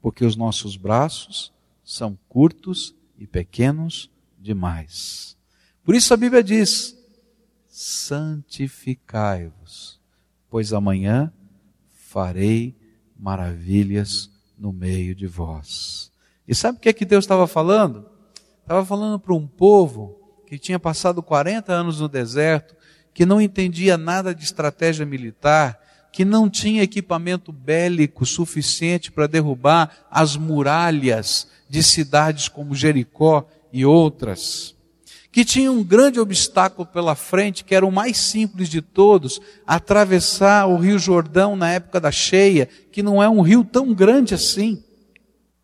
porque 0.00 0.24
os 0.24 0.36
nossos 0.36 0.76
braços 0.76 1.52
são 1.86 2.18
curtos 2.28 2.94
e 3.16 3.26
pequenos 3.26 4.10
demais. 4.38 5.34
Por 5.84 5.94
isso 5.94 6.12
a 6.12 6.16
Bíblia 6.16 6.42
diz: 6.42 6.98
santificai-vos, 7.68 10.00
pois 10.50 10.72
amanhã 10.72 11.32
farei 11.88 12.74
maravilhas 13.16 14.28
no 14.58 14.72
meio 14.72 15.14
de 15.14 15.28
vós. 15.28 16.10
E 16.46 16.54
sabe 16.54 16.78
o 16.78 16.80
que 16.80 16.88
é 16.88 16.92
que 16.92 17.04
Deus 17.04 17.24
estava 17.24 17.46
falando? 17.46 18.10
Estava 18.62 18.84
falando 18.84 19.20
para 19.20 19.32
um 19.32 19.46
povo 19.46 20.42
que 20.46 20.58
tinha 20.58 20.78
passado 20.78 21.22
40 21.22 21.72
anos 21.72 22.00
no 22.00 22.08
deserto, 22.08 22.76
que 23.14 23.24
não 23.24 23.40
entendia 23.40 23.96
nada 23.96 24.34
de 24.34 24.44
estratégia 24.44 25.06
militar, 25.06 25.80
que 26.12 26.24
não 26.24 26.48
tinha 26.48 26.82
equipamento 26.82 27.52
bélico 27.52 28.24
suficiente 28.24 29.12
para 29.12 29.26
derrubar 29.26 30.06
as 30.10 30.36
muralhas 30.36 31.48
de 31.68 31.82
cidades 31.82 32.48
como 32.48 32.74
Jericó 32.74 33.46
e 33.72 33.84
outras, 33.84 34.74
que 35.30 35.44
tinha 35.44 35.70
um 35.70 35.84
grande 35.84 36.18
obstáculo 36.18 36.86
pela 36.86 37.14
frente, 37.14 37.62
que 37.62 37.74
era 37.74 37.84
o 37.84 37.92
mais 37.92 38.16
simples 38.16 38.70
de 38.70 38.80
todos, 38.80 39.40
atravessar 39.66 40.66
o 40.66 40.78
Rio 40.78 40.98
Jordão 40.98 41.54
na 41.54 41.70
época 41.72 42.00
da 42.00 42.10
cheia, 42.10 42.66
que 42.90 43.02
não 43.02 43.22
é 43.22 43.28
um 43.28 43.42
rio 43.42 43.62
tão 43.62 43.92
grande 43.92 44.34
assim. 44.34 44.82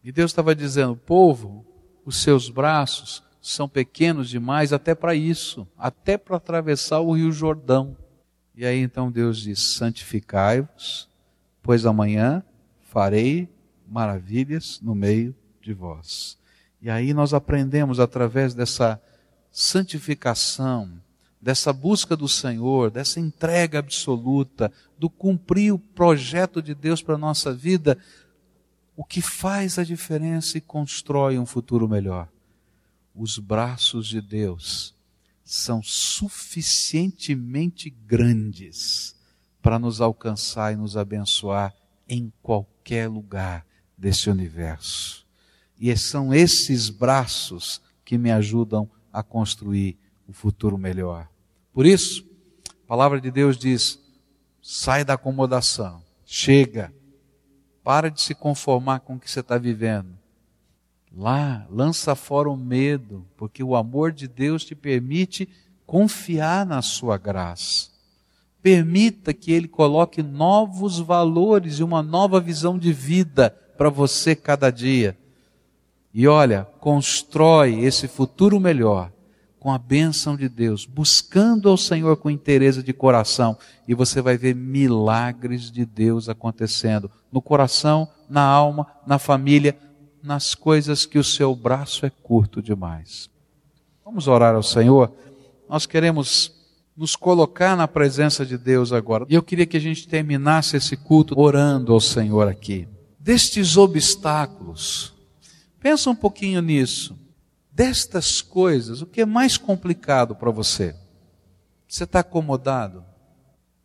E 0.04 0.12
Deus 0.12 0.30
estava 0.30 0.54
dizendo, 0.54 0.94
povo, 0.94 1.64
os 2.04 2.20
seus 2.22 2.50
braços 2.50 3.22
são 3.40 3.68
pequenos 3.68 4.28
demais 4.28 4.72
até 4.72 4.94
para 4.94 5.14
isso, 5.14 5.66
até 5.78 6.18
para 6.18 6.36
atravessar 6.36 7.00
o 7.00 7.12
Rio 7.12 7.32
Jordão. 7.32 7.96
E 8.54 8.66
aí 8.66 8.78
então 8.78 9.10
Deus 9.10 9.38
diz: 9.40 9.60
santificai-vos, 9.60 11.08
pois 11.62 11.86
amanhã 11.86 12.42
farei 12.82 13.48
maravilhas 13.88 14.80
no 14.82 14.94
meio 14.94 15.34
de 15.60 15.72
vós. 15.72 16.38
E 16.80 16.90
aí 16.90 17.14
nós 17.14 17.32
aprendemos 17.32 18.00
através 18.00 18.54
dessa 18.54 19.00
santificação, 19.50 20.90
dessa 21.40 21.72
busca 21.72 22.16
do 22.16 22.28
Senhor, 22.28 22.90
dessa 22.90 23.20
entrega 23.20 23.78
absoluta, 23.78 24.72
do 24.98 25.08
cumprir 25.08 25.72
o 25.72 25.78
projeto 25.78 26.60
de 26.60 26.74
Deus 26.74 27.02
para 27.02 27.14
a 27.14 27.18
nossa 27.18 27.52
vida, 27.52 27.96
o 28.96 29.04
que 29.04 29.20
faz 29.20 29.78
a 29.78 29.84
diferença 29.84 30.58
e 30.58 30.60
constrói 30.60 31.38
um 31.38 31.46
futuro 31.46 31.88
melhor. 31.88 32.28
Os 33.14 33.38
braços 33.38 34.06
de 34.06 34.20
Deus 34.20 34.94
são 35.52 35.82
suficientemente 35.82 37.90
grandes 37.90 39.14
para 39.60 39.78
nos 39.78 40.00
alcançar 40.00 40.72
e 40.72 40.76
nos 40.76 40.96
abençoar 40.96 41.74
em 42.08 42.32
qualquer 42.40 43.06
lugar 43.06 43.66
desse 43.96 44.30
universo. 44.30 45.26
E 45.78 45.94
são 45.94 46.32
esses 46.32 46.88
braços 46.88 47.82
que 48.02 48.16
me 48.16 48.32
ajudam 48.32 48.90
a 49.12 49.22
construir 49.22 49.98
o 50.26 50.32
futuro 50.32 50.78
melhor. 50.78 51.28
Por 51.70 51.84
isso, 51.84 52.26
a 52.70 52.86
palavra 52.86 53.20
de 53.20 53.30
Deus 53.30 53.58
diz: 53.58 54.00
sai 54.62 55.04
da 55.04 55.12
acomodação, 55.14 56.02
chega, 56.24 56.94
para 57.84 58.10
de 58.10 58.22
se 58.22 58.34
conformar 58.34 59.00
com 59.00 59.16
o 59.16 59.20
que 59.20 59.30
você 59.30 59.40
está 59.40 59.58
vivendo 59.58 60.21
Lá, 61.14 61.66
lança 61.70 62.14
fora 62.14 62.48
o 62.48 62.56
medo, 62.56 63.26
porque 63.36 63.62
o 63.62 63.76
amor 63.76 64.12
de 64.12 64.26
Deus 64.26 64.64
te 64.64 64.74
permite 64.74 65.48
confiar 65.86 66.64
na 66.64 66.80
sua 66.80 67.18
graça. 67.18 67.90
Permita 68.62 69.34
que 69.34 69.52
Ele 69.52 69.68
coloque 69.68 70.22
novos 70.22 70.98
valores 70.98 71.78
e 71.78 71.82
uma 71.82 72.02
nova 72.02 72.40
visão 72.40 72.78
de 72.78 72.92
vida 72.92 73.50
para 73.76 73.90
você 73.90 74.34
cada 74.34 74.70
dia. 74.70 75.18
E 76.14 76.26
olha, 76.26 76.66
constrói 76.80 77.80
esse 77.80 78.08
futuro 78.08 78.58
melhor 78.60 79.10
com 79.58 79.72
a 79.72 79.78
bênção 79.78 80.36
de 80.36 80.48
Deus, 80.48 80.84
buscando 80.84 81.68
ao 81.68 81.76
Senhor 81.76 82.16
com 82.16 82.28
interesse 82.28 82.82
de 82.82 82.92
coração, 82.92 83.56
e 83.86 83.94
você 83.94 84.20
vai 84.20 84.36
ver 84.36 84.56
milagres 84.56 85.70
de 85.70 85.86
Deus 85.86 86.28
acontecendo 86.28 87.08
no 87.30 87.40
coração, 87.40 88.08
na 88.28 88.42
alma, 88.42 88.86
na 89.06 89.20
família, 89.20 89.78
nas 90.22 90.54
coisas 90.54 91.04
que 91.04 91.18
o 91.18 91.24
seu 91.24 91.54
braço 91.54 92.06
é 92.06 92.10
curto 92.10 92.62
demais. 92.62 93.28
Vamos 94.04 94.28
orar 94.28 94.54
ao 94.54 94.62
Senhor. 94.62 95.12
Nós 95.68 95.86
queremos 95.86 96.52
nos 96.96 97.16
colocar 97.16 97.76
na 97.76 97.88
presença 97.88 98.44
de 98.44 98.58
Deus 98.58 98.92
agora. 98.92 99.26
E 99.28 99.34
eu 99.34 99.42
queria 99.42 99.66
que 99.66 99.76
a 99.76 99.80
gente 99.80 100.06
terminasse 100.06 100.76
esse 100.76 100.96
culto 100.96 101.38
orando 101.38 101.92
ao 101.92 102.00
Senhor 102.00 102.46
aqui. 102.46 102.86
Destes 103.18 103.76
obstáculos, 103.76 105.14
pensa 105.80 106.10
um 106.10 106.14
pouquinho 106.14 106.60
nisso. 106.60 107.18
Destas 107.70 108.42
coisas, 108.42 109.00
o 109.00 109.06
que 109.06 109.22
é 109.22 109.26
mais 109.26 109.56
complicado 109.56 110.34
para 110.36 110.50
você? 110.50 110.94
Você 111.88 112.04
está 112.04 112.20
acomodado? 112.20 113.04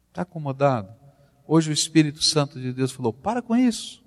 Está 0.09 0.23
acomodado? 0.23 0.89
Hoje 1.47 1.69
o 1.69 1.73
Espírito 1.73 2.23
Santo 2.23 2.59
de 2.59 2.73
Deus 2.73 2.91
falou: 2.91 3.13
para 3.13 3.41
com 3.41 3.55
isso. 3.55 4.03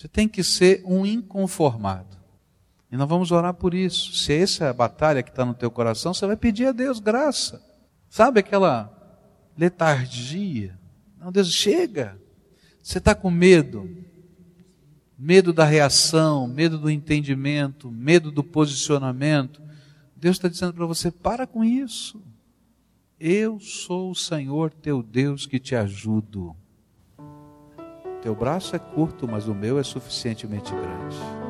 Você 0.00 0.08
tem 0.08 0.26
que 0.26 0.42
ser 0.42 0.82
um 0.86 1.04
inconformado. 1.04 2.16
E 2.90 2.96
nós 2.96 3.06
vamos 3.06 3.30
orar 3.30 3.52
por 3.52 3.74
isso. 3.74 4.14
Se 4.14 4.32
essa 4.32 4.64
é 4.64 4.68
a 4.70 4.72
batalha 4.72 5.22
que 5.22 5.28
está 5.28 5.44
no 5.44 5.52
teu 5.52 5.70
coração, 5.70 6.14
você 6.14 6.26
vai 6.26 6.36
pedir 6.36 6.68
a 6.68 6.72
Deus 6.72 6.98
graça. 6.98 7.62
Sabe 8.08 8.40
aquela 8.40 8.90
letargia? 9.58 10.80
Não, 11.18 11.30
Deus, 11.30 11.52
chega. 11.52 12.18
Você 12.82 12.96
está 12.96 13.14
com 13.14 13.30
medo. 13.30 13.94
Medo 15.18 15.52
da 15.52 15.66
reação, 15.66 16.48
medo 16.48 16.78
do 16.78 16.88
entendimento, 16.88 17.90
medo 17.90 18.30
do 18.30 18.42
posicionamento. 18.42 19.60
Deus 20.16 20.36
está 20.36 20.48
dizendo 20.48 20.72
para 20.72 20.86
você: 20.86 21.10
para 21.10 21.46
com 21.46 21.62
isso. 21.62 22.22
Eu 23.18 23.60
sou 23.60 24.12
o 24.12 24.16
Senhor 24.16 24.72
teu 24.72 25.02
Deus 25.02 25.44
que 25.44 25.60
te 25.60 25.76
ajudo. 25.76 26.56
Teu 28.22 28.34
braço 28.34 28.76
é 28.76 28.78
curto, 28.78 29.26
mas 29.26 29.48
o 29.48 29.54
meu 29.54 29.78
é 29.78 29.82
suficientemente 29.82 30.72
grande. 30.72 31.40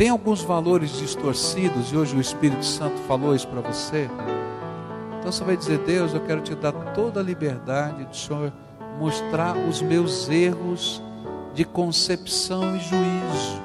tem 0.00 0.08
alguns 0.08 0.40
valores 0.40 0.92
distorcidos 0.92 1.92
e 1.92 1.96
hoje 1.98 2.16
o 2.16 2.20
Espírito 2.22 2.64
Santo 2.64 2.96
falou 3.02 3.34
isso 3.34 3.46
para 3.46 3.60
você, 3.60 4.08
então 5.18 5.30
você 5.30 5.44
vai 5.44 5.58
dizer: 5.58 5.76
Deus, 5.80 6.14
eu 6.14 6.20
quero 6.20 6.40
te 6.40 6.54
dar 6.54 6.72
toda 6.94 7.20
a 7.20 7.22
liberdade 7.22 8.06
de 8.06 8.16
Senhor 8.16 8.50
mostrar 8.98 9.54
os 9.54 9.82
meus 9.82 10.26
erros 10.30 11.02
de 11.52 11.66
concepção 11.66 12.74
e 12.74 12.80
juízo. 12.80 13.62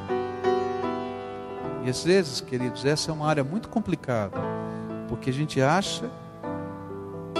E 1.86 1.89
às 1.89 2.03
vezes, 2.03 2.41
queridos, 2.41 2.84
essa 2.84 3.11
é 3.11 3.13
uma 3.13 3.30
área 3.30 3.43
muito 3.43 3.70
complicada, 3.70 4.41
porque 5.07 5.30
a 5.30 5.34
gente 5.34 5.61
acha 5.61 6.11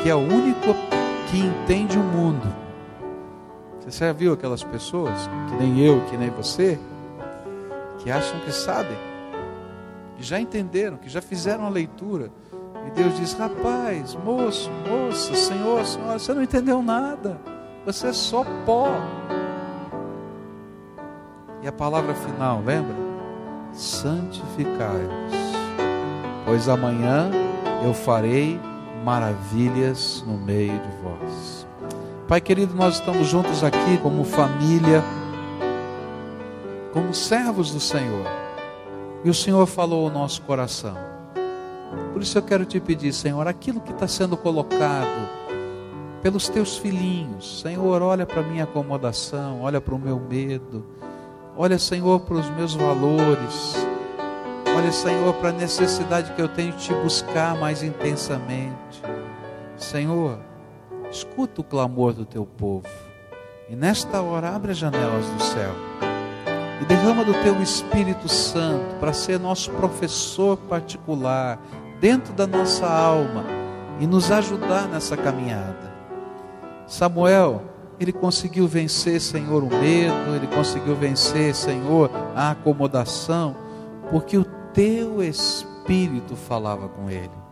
que 0.02 0.10
é 0.10 0.16
o 0.16 0.20
único 0.20 0.74
que 1.30 1.38
entende 1.38 1.98
o 1.98 2.02
mundo. 2.02 2.65
Você 3.86 4.06
já 4.06 4.14
viu 4.14 4.34
aquelas 4.34 4.64
pessoas, 4.64 5.30
que 5.48 5.56
nem 5.56 5.80
eu, 5.80 6.02
que 6.10 6.18
nem 6.18 6.32
você, 6.32 6.80
que 8.00 8.10
acham 8.10 8.40
que 8.40 8.52
sabem, 8.52 8.98
que 10.18 10.24
já 10.24 10.40
entenderam, 10.40 10.98
que 10.98 11.08
já 11.08 11.22
fizeram 11.22 11.66
a 11.66 11.70
leitura, 11.70 12.32
e 12.88 12.92
Deus 12.92 13.16
diz: 13.18 13.34
rapaz, 13.34 14.16
moço, 14.16 14.72
moça, 14.90 15.36
senhor, 15.36 15.86
senhora, 15.86 16.18
você 16.18 16.34
não 16.34 16.42
entendeu 16.42 16.82
nada, 16.82 17.40
você 17.86 18.08
é 18.08 18.14
só 18.14 18.44
pó. 18.66 18.90
E 21.62 21.68
a 21.68 21.72
palavra 21.72 22.14
final, 22.16 22.62
lembra? 22.66 22.96
Santificai-vos, 23.72 25.34
pois 26.46 26.68
amanhã 26.68 27.30
eu 27.84 27.94
farei 27.94 28.60
maravilhas 29.04 30.24
no 30.26 30.38
meio 30.38 30.74
de 30.74 30.90
vós. 31.04 31.55
Pai 32.28 32.42
querido, 32.42 32.74
nós 32.74 32.96
estamos 32.96 33.28
juntos 33.28 33.64
aqui 33.64 34.00
como 34.02 34.24
família, 34.24 35.04
como 36.92 37.14
servos 37.14 37.70
do 37.70 37.80
Senhor, 37.80 38.26
e 39.24 39.30
o 39.30 39.34
Senhor 39.34 39.64
falou 39.68 40.08
ao 40.08 40.12
nosso 40.12 40.42
coração. 40.42 40.98
Por 42.14 42.24
isso 42.24 42.36
eu 42.36 42.42
quero 42.42 42.66
te 42.66 42.80
pedir, 42.80 43.14
Senhor, 43.14 43.48
aquilo 43.48 43.80
que 43.80 43.92
está 43.92 44.08
sendo 44.08 44.36
colocado 44.36 45.30
pelos 46.24 46.50
teus 46.50 46.78
filhinhos, 46.78 47.62
Senhor, 47.62 48.02
olha 48.02 48.26
para 48.26 48.40
a 48.40 48.44
minha 48.44 48.64
acomodação, 48.64 49.62
olha 49.62 49.80
para 49.80 49.94
o 49.94 50.00
meu 50.00 50.20
medo, 50.20 50.84
olha, 51.56 51.78
Senhor, 51.78 52.22
para 52.22 52.38
os 52.38 52.50
meus 52.56 52.74
valores, 52.74 53.76
olha, 54.76 54.92
Senhor, 54.92 55.32
para 55.36 55.50
a 55.50 55.54
necessidade 55.54 56.34
que 56.34 56.42
eu 56.42 56.48
tenho 56.48 56.72
de 56.72 56.86
te 56.86 56.94
buscar 56.96 57.56
mais 57.56 57.84
intensamente. 57.84 59.04
Senhor, 59.78 60.40
escuta 61.12 61.62
o 61.62 61.64
clamor 61.64 62.14
do 62.14 62.26
teu 62.26 62.46
povo, 62.46 62.88
e 63.70 63.76
nesta 63.76 64.22
hora 64.22 64.56
abre 64.56 64.72
as 64.72 64.78
janelas 64.78 65.26
do 65.26 65.42
céu 65.42 65.72
e 66.82 66.86
derrama 66.86 67.24
do 67.24 67.34
teu 67.42 67.62
Espírito 67.62 68.28
Santo 68.28 68.96
para 69.00 69.14
ser 69.14 69.40
nosso 69.40 69.72
professor 69.72 70.58
particular, 70.58 71.60
dentro 72.00 72.34
da 72.34 72.46
nossa 72.46 72.86
alma 72.86 73.46
e 74.00 74.06
nos 74.06 74.30
ajudar 74.32 74.88
nessa 74.88 75.16
caminhada. 75.16 75.94
Samuel, 76.86 77.64
ele 78.00 78.12
conseguiu 78.12 78.68
vencer, 78.68 79.22
Senhor, 79.22 79.64
o 79.64 79.70
medo, 79.70 80.36
ele 80.36 80.48
conseguiu 80.48 80.96
vencer, 80.96 81.56
Senhor, 81.56 82.12
a 82.36 82.52
acomodação, 82.52 83.56
porque 84.12 84.38
o 84.38 84.44
teu 84.74 85.24
Espírito 85.24 86.36
falava 86.36 86.90
com 86.90 87.10
ele. 87.10 87.45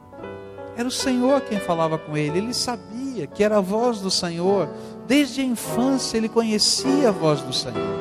Era 0.76 0.88
o 0.88 0.92
Senhor 0.92 1.42
quem 1.42 1.60
falava 1.60 1.98
com 1.98 2.18
ele, 2.18 2.40
ele 2.40 2.54
sabia 2.54 3.28
que 3.28 3.44
era 3.44 3.58
a 3.58 3.62
voz 3.62 4.00
do 4.00 4.10
Senhor, 4.10 4.68
desde 5.08 5.42
a 5.42 5.44
infância 5.44 6.18
ele 6.18 6.28
conhecia 6.28 7.10
a 7.10 7.12
voz 7.12 7.42
do 7.42 7.54
Senhor. 7.54 7.96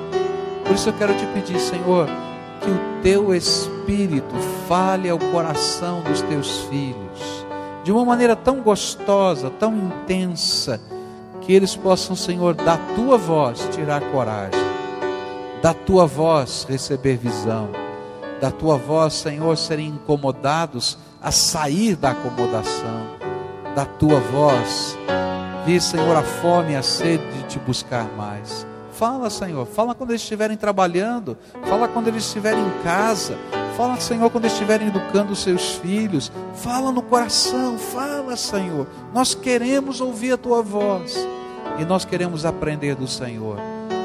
Por 0.64 0.74
isso 0.74 0.88
eu 0.88 0.92
quero 0.94 1.14
te 1.14 1.26
pedir, 1.26 1.60
Senhor, 1.60 2.06
que 2.62 2.70
o 2.70 3.02
teu 3.02 3.34
Espírito 3.34 4.34
fale 4.66 5.10
ao 5.10 5.18
coração 5.18 6.00
dos 6.02 6.22
teus 6.22 6.60
filhos, 6.62 7.46
de 7.84 7.92
uma 7.92 8.04
maneira 8.04 8.34
tão 8.34 8.62
gostosa, 8.62 9.50
tão 9.50 9.76
intensa, 9.76 10.80
que 11.42 11.52
eles 11.52 11.76
possam, 11.76 12.16
Senhor, 12.16 12.54
da 12.54 12.78
tua 12.94 13.18
voz 13.18 13.68
tirar 13.72 14.00
coragem, 14.12 14.60
da 15.60 15.74
tua 15.74 16.06
voz 16.06 16.64
receber 16.68 17.16
visão, 17.16 17.81
da 18.42 18.50
tua 18.50 18.76
voz, 18.76 19.14
Senhor, 19.14 19.56
serem 19.56 19.86
incomodados 19.86 20.98
a 21.22 21.30
sair 21.30 21.94
da 21.94 22.10
acomodação, 22.10 23.06
da 23.72 23.84
tua 23.84 24.18
voz, 24.18 24.98
vir, 25.64 25.80
Senhor, 25.80 26.16
a 26.16 26.24
fome 26.24 26.72
e 26.72 26.74
a 26.74 26.82
sede 26.82 27.22
de 27.34 27.44
te 27.44 27.60
buscar 27.60 28.04
mais. 28.16 28.66
Fala, 28.90 29.30
Senhor. 29.30 29.64
Fala 29.64 29.94
quando 29.94 30.10
eles 30.10 30.22
estiverem 30.22 30.56
trabalhando. 30.56 31.38
Fala 31.68 31.86
quando 31.86 32.08
eles 32.08 32.24
estiverem 32.24 32.60
em 32.60 32.82
casa. 32.82 33.38
Fala, 33.76 34.00
Senhor, 34.00 34.28
quando 34.28 34.46
estiverem 34.46 34.88
educando 34.88 35.32
os 35.32 35.38
seus 35.38 35.76
filhos. 35.76 36.32
Fala 36.52 36.90
no 36.90 37.00
coração. 37.00 37.78
Fala, 37.78 38.36
Senhor. 38.36 38.88
Nós 39.14 39.36
queremos 39.36 40.00
ouvir 40.00 40.32
a 40.32 40.36
tua 40.36 40.62
voz. 40.62 41.16
E 41.78 41.84
nós 41.84 42.04
queremos 42.04 42.44
aprender 42.44 42.96
do 42.96 43.06
Senhor. 43.06 43.56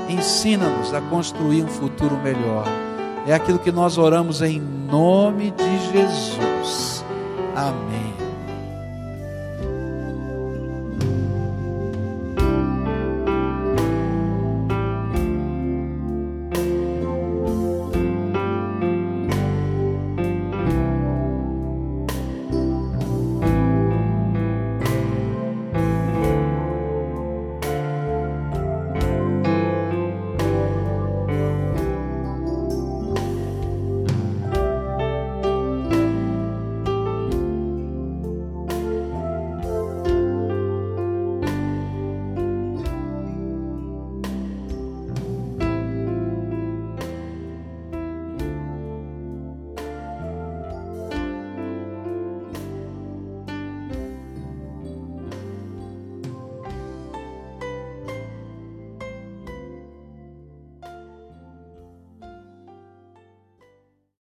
Ensina-nos 0.08 0.94
a 0.94 1.02
construir 1.02 1.64
um 1.64 1.68
futuro 1.68 2.16
melhor. 2.18 2.87
É 3.28 3.34
aquilo 3.34 3.60
que 3.60 3.74
nós 3.74 3.98
oramos 3.98 4.42
em 4.42 4.58
nome 4.58 5.52
de 5.52 5.92
Jesus. 5.92 7.04
Amém. 7.54 8.27